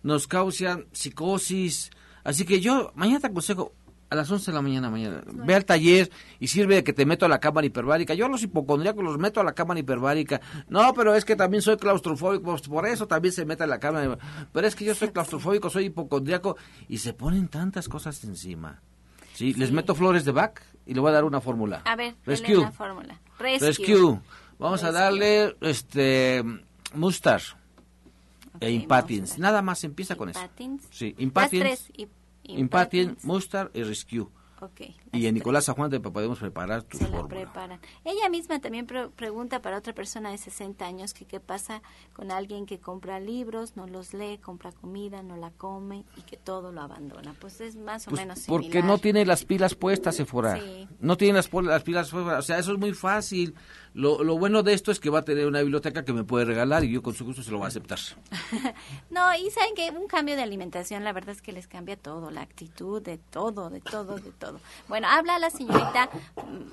[0.02, 1.92] nos causan psicosis.
[2.24, 3.74] Así que yo mañana te aconsejo,
[4.10, 5.22] a las 11 de la mañana, mañana.
[5.26, 8.14] Ve al taller y sirve de que te meto a la cámara hiperbárica.
[8.14, 10.40] Yo a los hipocondríacos los meto a la cámara hiperbárica.
[10.70, 13.80] No, pero es que también soy claustrofóbico, pues por eso también se mete a la
[13.80, 14.18] cámara.
[14.54, 18.82] Pero es que yo soy claustrofóbico, soy hipocondríaco y se ponen tantas cosas encima.
[19.34, 21.82] Sí, les meto flores de Bach y le voy a dar una fórmula.
[21.86, 22.56] A ver, Rescue.
[22.56, 23.20] La fórmula.
[23.38, 24.20] Rescue.
[24.58, 26.44] Vamos a darle este
[26.96, 27.42] Mustar
[28.60, 29.38] e Impatins.
[29.38, 30.40] Nada más empieza con eso.
[30.90, 31.92] Sí, Impatins.
[32.48, 34.28] Impatient, Mustard y Rescue.
[34.60, 37.80] Okay, y en Nicolás San Juan podemos preparar tu Se la preparan.
[38.04, 41.84] Ella misma también pregunta para otra persona de 60 años que qué pasa
[42.14, 46.38] con alguien que compra libros, no los lee, compra comida, no la come y que
[46.38, 47.36] todo lo abandona.
[47.40, 48.64] Pues es más o pues menos similar.
[48.64, 50.60] Porque no tiene las pilas puestas, Sephora.
[50.60, 50.88] Sí.
[51.00, 52.40] No tiene las, las pilas puestas.
[52.40, 53.54] O sea, eso es muy fácil.
[53.94, 56.46] Lo, lo, bueno de esto es que va a tener una biblioteca que me puede
[56.46, 57.98] regalar y yo con su gusto se lo voy a aceptar.
[59.10, 62.30] no, y saben que un cambio de alimentación, la verdad es que les cambia todo,
[62.30, 64.47] la actitud de todo, de todo, de todo.
[64.88, 66.10] Bueno, habla la señorita,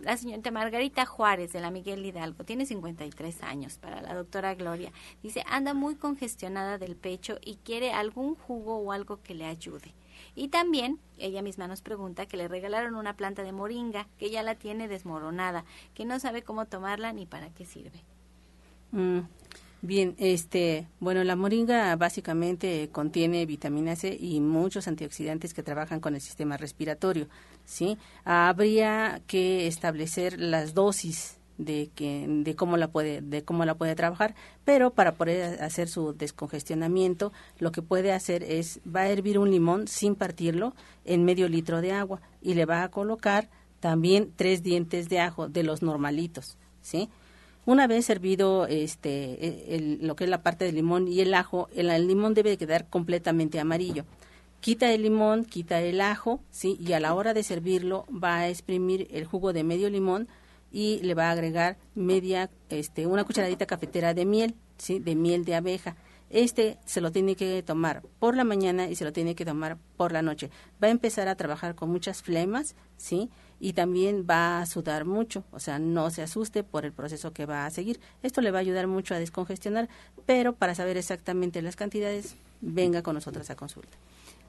[0.02, 4.92] la señorita Margarita Juárez de la Miguel Hidalgo, tiene 53 años, para la doctora Gloria.
[5.22, 9.94] Dice, anda muy congestionada del pecho y quiere algún jugo o algo que le ayude.
[10.36, 14.42] Y también ella misma nos pregunta que le regalaron una planta de moringa que ya
[14.42, 15.64] la tiene desmoronada,
[15.94, 18.02] que no sabe cómo tomarla ni para qué sirve.
[18.92, 19.20] Mm,
[19.84, 26.14] bien, este, bueno, la moringa básicamente contiene vitamina C y muchos antioxidantes que trabajan con
[26.14, 27.28] el sistema respiratorio,
[27.64, 27.98] ¿sí?
[28.24, 33.94] Habría que establecer las dosis de que de cómo la puede de cómo la puede
[33.94, 39.38] trabajar pero para poder hacer su descongestionamiento lo que puede hacer es va a hervir
[39.38, 40.74] un limón sin partirlo
[41.04, 45.48] en medio litro de agua y le va a colocar también tres dientes de ajo
[45.48, 47.08] de los normalitos sí
[47.66, 51.68] una vez hervido este e, lo que es la parte del limón y el ajo
[51.74, 54.04] el, el limón debe quedar completamente amarillo
[54.60, 58.48] quita el limón quita el ajo sí y a la hora de servirlo va a
[58.48, 60.28] exprimir el jugo de medio limón
[60.74, 64.98] y le va a agregar media, este, una cucharadita cafetera de miel, ¿sí?
[64.98, 65.94] De miel de abeja.
[66.30, 69.78] Este se lo tiene que tomar por la mañana y se lo tiene que tomar
[69.96, 70.50] por la noche.
[70.82, 73.30] Va a empezar a trabajar con muchas flemas, ¿sí?
[73.60, 77.46] Y también va a sudar mucho, o sea, no se asuste por el proceso que
[77.46, 78.00] va a seguir.
[78.22, 79.88] Esto le va a ayudar mucho a descongestionar,
[80.26, 83.96] pero para saber exactamente las cantidades, venga con nosotros a consulta.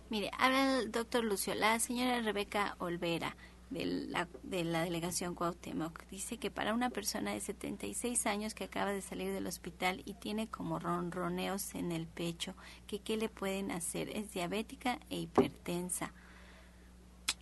[0.09, 3.35] Mire, habla el doctor Lucio, la señora Rebeca Olvera
[3.69, 6.05] de la, de la delegación Cuauhtémoc.
[6.09, 10.13] Dice que para una persona de 76 años que acaba de salir del hospital y
[10.13, 12.53] tiene como ronroneos en el pecho,
[12.87, 14.09] que qué le pueden hacer.
[14.09, 16.13] Es diabética e hipertensa.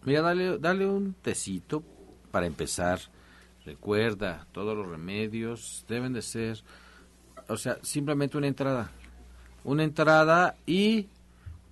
[0.04, 1.84] Mira, dale, dale un tecito
[2.32, 3.00] para empezar.
[3.66, 6.64] Recuerda, todos los remedios deben de ser,
[7.48, 8.92] o sea, simplemente una entrada.
[9.64, 11.08] Una entrada y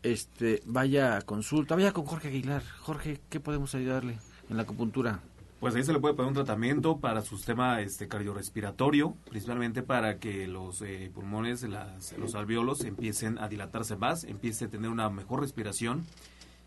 [0.04, 2.64] este vaya a consulta, vaya con Jorge Aguilar.
[2.80, 4.18] Jorge, ¿qué podemos ayudarle?
[4.52, 5.20] en la acupuntura?
[5.60, 10.18] Pues ahí se le puede poner un tratamiento para su sistema este, cardiorrespiratorio, principalmente para
[10.18, 15.10] que los eh, pulmones, las, los alveolos empiecen a dilatarse más, empiece a tener una
[15.10, 16.06] mejor respiración.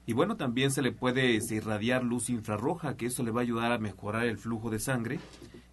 [0.06, 3.42] Y bueno, también se le puede este, irradiar luz infrarroja, que eso le va a
[3.42, 5.18] ayudar a mejorar el flujo de sangre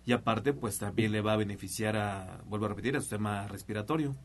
[0.05, 3.47] y aparte pues también le va a beneficiar a, vuelvo a repetir, a su sistema
[3.47, 4.15] respiratorio.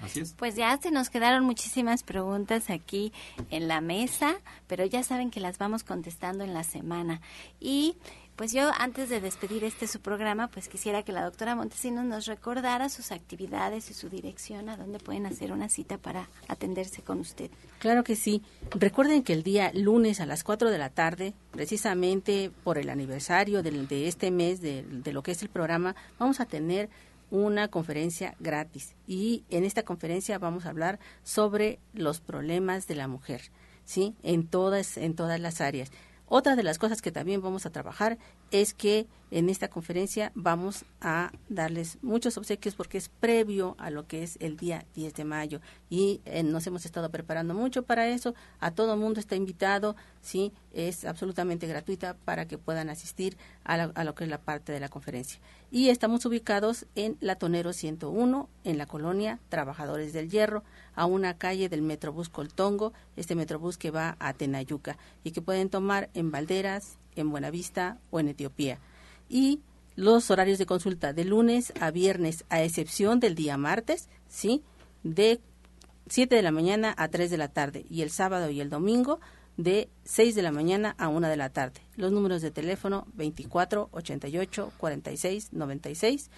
[0.00, 0.34] Así es.
[0.34, 3.12] Pues ya se nos quedaron muchísimas preguntas aquí
[3.50, 4.34] en la mesa,
[4.66, 7.20] pero ya saben que las vamos contestando en la semana.
[7.60, 7.96] Y
[8.36, 12.26] pues yo antes de despedir este su programa, pues quisiera que la doctora Montesinos nos
[12.26, 17.20] recordara sus actividades y su dirección a dónde pueden hacer una cita para atenderse con
[17.20, 17.50] usted.
[17.78, 18.42] Claro que sí.
[18.70, 23.62] Recuerden que el día lunes a las 4 de la tarde, precisamente por el aniversario
[23.62, 26.88] de, este mes de, de lo que es el programa, vamos a tener
[27.32, 33.08] una conferencia gratis y en esta conferencia vamos a hablar sobre los problemas de la
[33.08, 33.40] mujer,
[33.86, 34.14] ¿sí?
[34.22, 35.90] En todas en todas las áreas.
[36.34, 38.16] Otra de las cosas que también vamos a trabajar
[38.52, 44.06] es que en esta conferencia vamos a darles muchos obsequios porque es previo a lo
[44.06, 48.06] que es el día 10 de mayo y eh, nos hemos estado preparando mucho para
[48.08, 48.34] eso.
[48.60, 54.04] A todo mundo está invitado, sí, es absolutamente gratuita para que puedan asistir a, a
[54.04, 55.40] lo que es la parte de la conferencia.
[55.70, 60.62] Y estamos ubicados en Latonero 101, en la colonia Trabajadores del Hierro,
[60.94, 65.70] a una calle del Metrobús Coltongo, este Metrobús que va a Tenayuca y que pueden
[65.70, 68.78] tomar en Valderas, en Buenavista o en Etiopía.
[69.28, 69.60] Y
[69.96, 74.62] los horarios de consulta de lunes a viernes, a excepción del día martes, ¿sí?
[75.02, 75.40] De
[76.08, 79.20] 7 de la mañana a 3 de la tarde y el sábado y el domingo
[79.56, 81.80] de 6 de la mañana a 1 de la tarde.
[81.96, 86.30] Los números de teléfono 24 88 46 96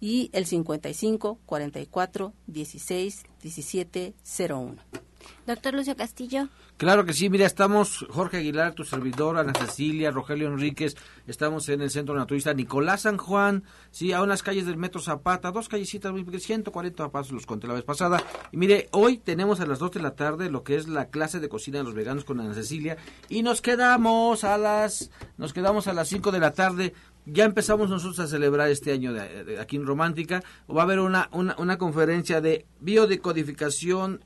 [0.00, 4.14] y el 55 44 16 17
[4.48, 5.09] 01.
[5.46, 6.48] Doctor Lucio Castillo.
[6.76, 11.82] Claro que sí, mira, estamos Jorge Aguilar, tu servidor, Ana Cecilia, Rogelio Enríquez, estamos en
[11.82, 16.12] el Centro Naturista Nicolás San Juan, sí, a unas calles del Metro Zapata, dos callecitas
[16.12, 18.22] muy pequeñas, 140 pasos los conté la vez pasada.
[18.52, 21.40] Y mire, hoy tenemos a las 2 de la tarde lo que es la clase
[21.40, 22.96] de cocina de los veganos con Ana Cecilia
[23.28, 26.94] y nos quedamos a las nos quedamos a las 5 de la tarde
[27.26, 30.42] ya empezamos nosotros a celebrar este año de, aquí en Romántica.
[30.68, 34.24] Va a haber una, una, conferencia de biodecodificación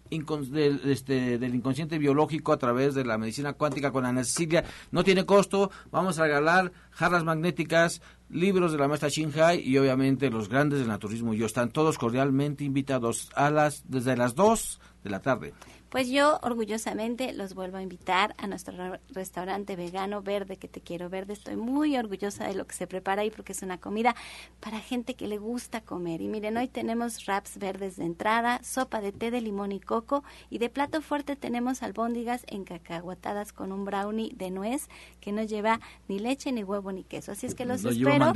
[0.50, 4.64] del, este, del inconsciente biológico a través de la medicina cuántica con Ana Cecilia.
[4.90, 5.70] No tiene costo.
[5.90, 10.88] Vamos a regalar jarras magnéticas, libros de la maestra Shinhai y obviamente los grandes del
[10.88, 11.34] naturismo.
[11.34, 15.52] Y están todos cordialmente invitados a las desde las 2 de la tarde.
[15.94, 21.08] Pues yo orgullosamente los vuelvo a invitar a nuestro restaurante vegano verde que te quiero
[21.08, 21.34] verde.
[21.34, 24.16] Estoy muy orgullosa de lo que se prepara ahí porque es una comida
[24.58, 26.20] para gente que le gusta comer.
[26.20, 30.24] Y miren, hoy tenemos wraps verdes de entrada, sopa de té de limón y coco
[30.50, 34.88] y de plato fuerte tenemos albóndigas encacahuatadas con un brownie de nuez
[35.20, 35.78] que no lleva
[36.08, 37.30] ni leche ni huevo ni queso.
[37.30, 38.32] Así es que los espero.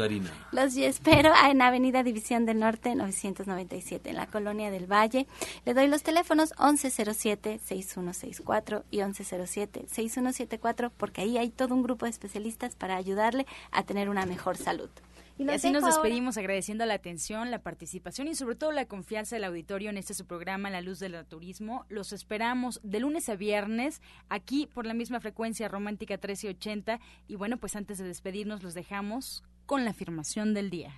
[0.52, 5.26] Los espero en Avenida División del Norte 997 en la Colonia del Valle.
[5.64, 12.10] Le doy los teléfonos 1107 6164 y 1107-6174 porque ahí hay todo un grupo de
[12.10, 14.90] especialistas para ayudarle a tener una mejor salud.
[15.38, 19.44] Y, así nos despedimos agradeciendo la atención, la participación y sobre todo la confianza del
[19.44, 21.86] auditorio en este su programa La Luz del Turismo.
[21.88, 27.56] Los esperamos de lunes a viernes aquí por la misma frecuencia romántica 1380 y bueno,
[27.56, 30.92] pues antes de despedirnos los dejamos con la afirmación del día.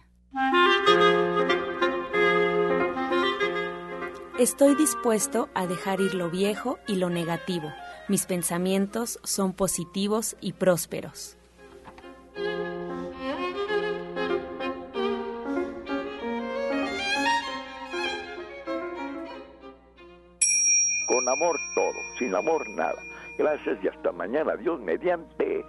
[4.41, 7.71] Estoy dispuesto a dejar ir lo viejo y lo negativo.
[8.09, 11.37] Mis pensamientos son positivos y prósperos.
[21.07, 22.97] Con amor todo, sin amor nada.
[23.37, 24.57] Gracias y hasta mañana.
[24.57, 25.67] Dios mediante.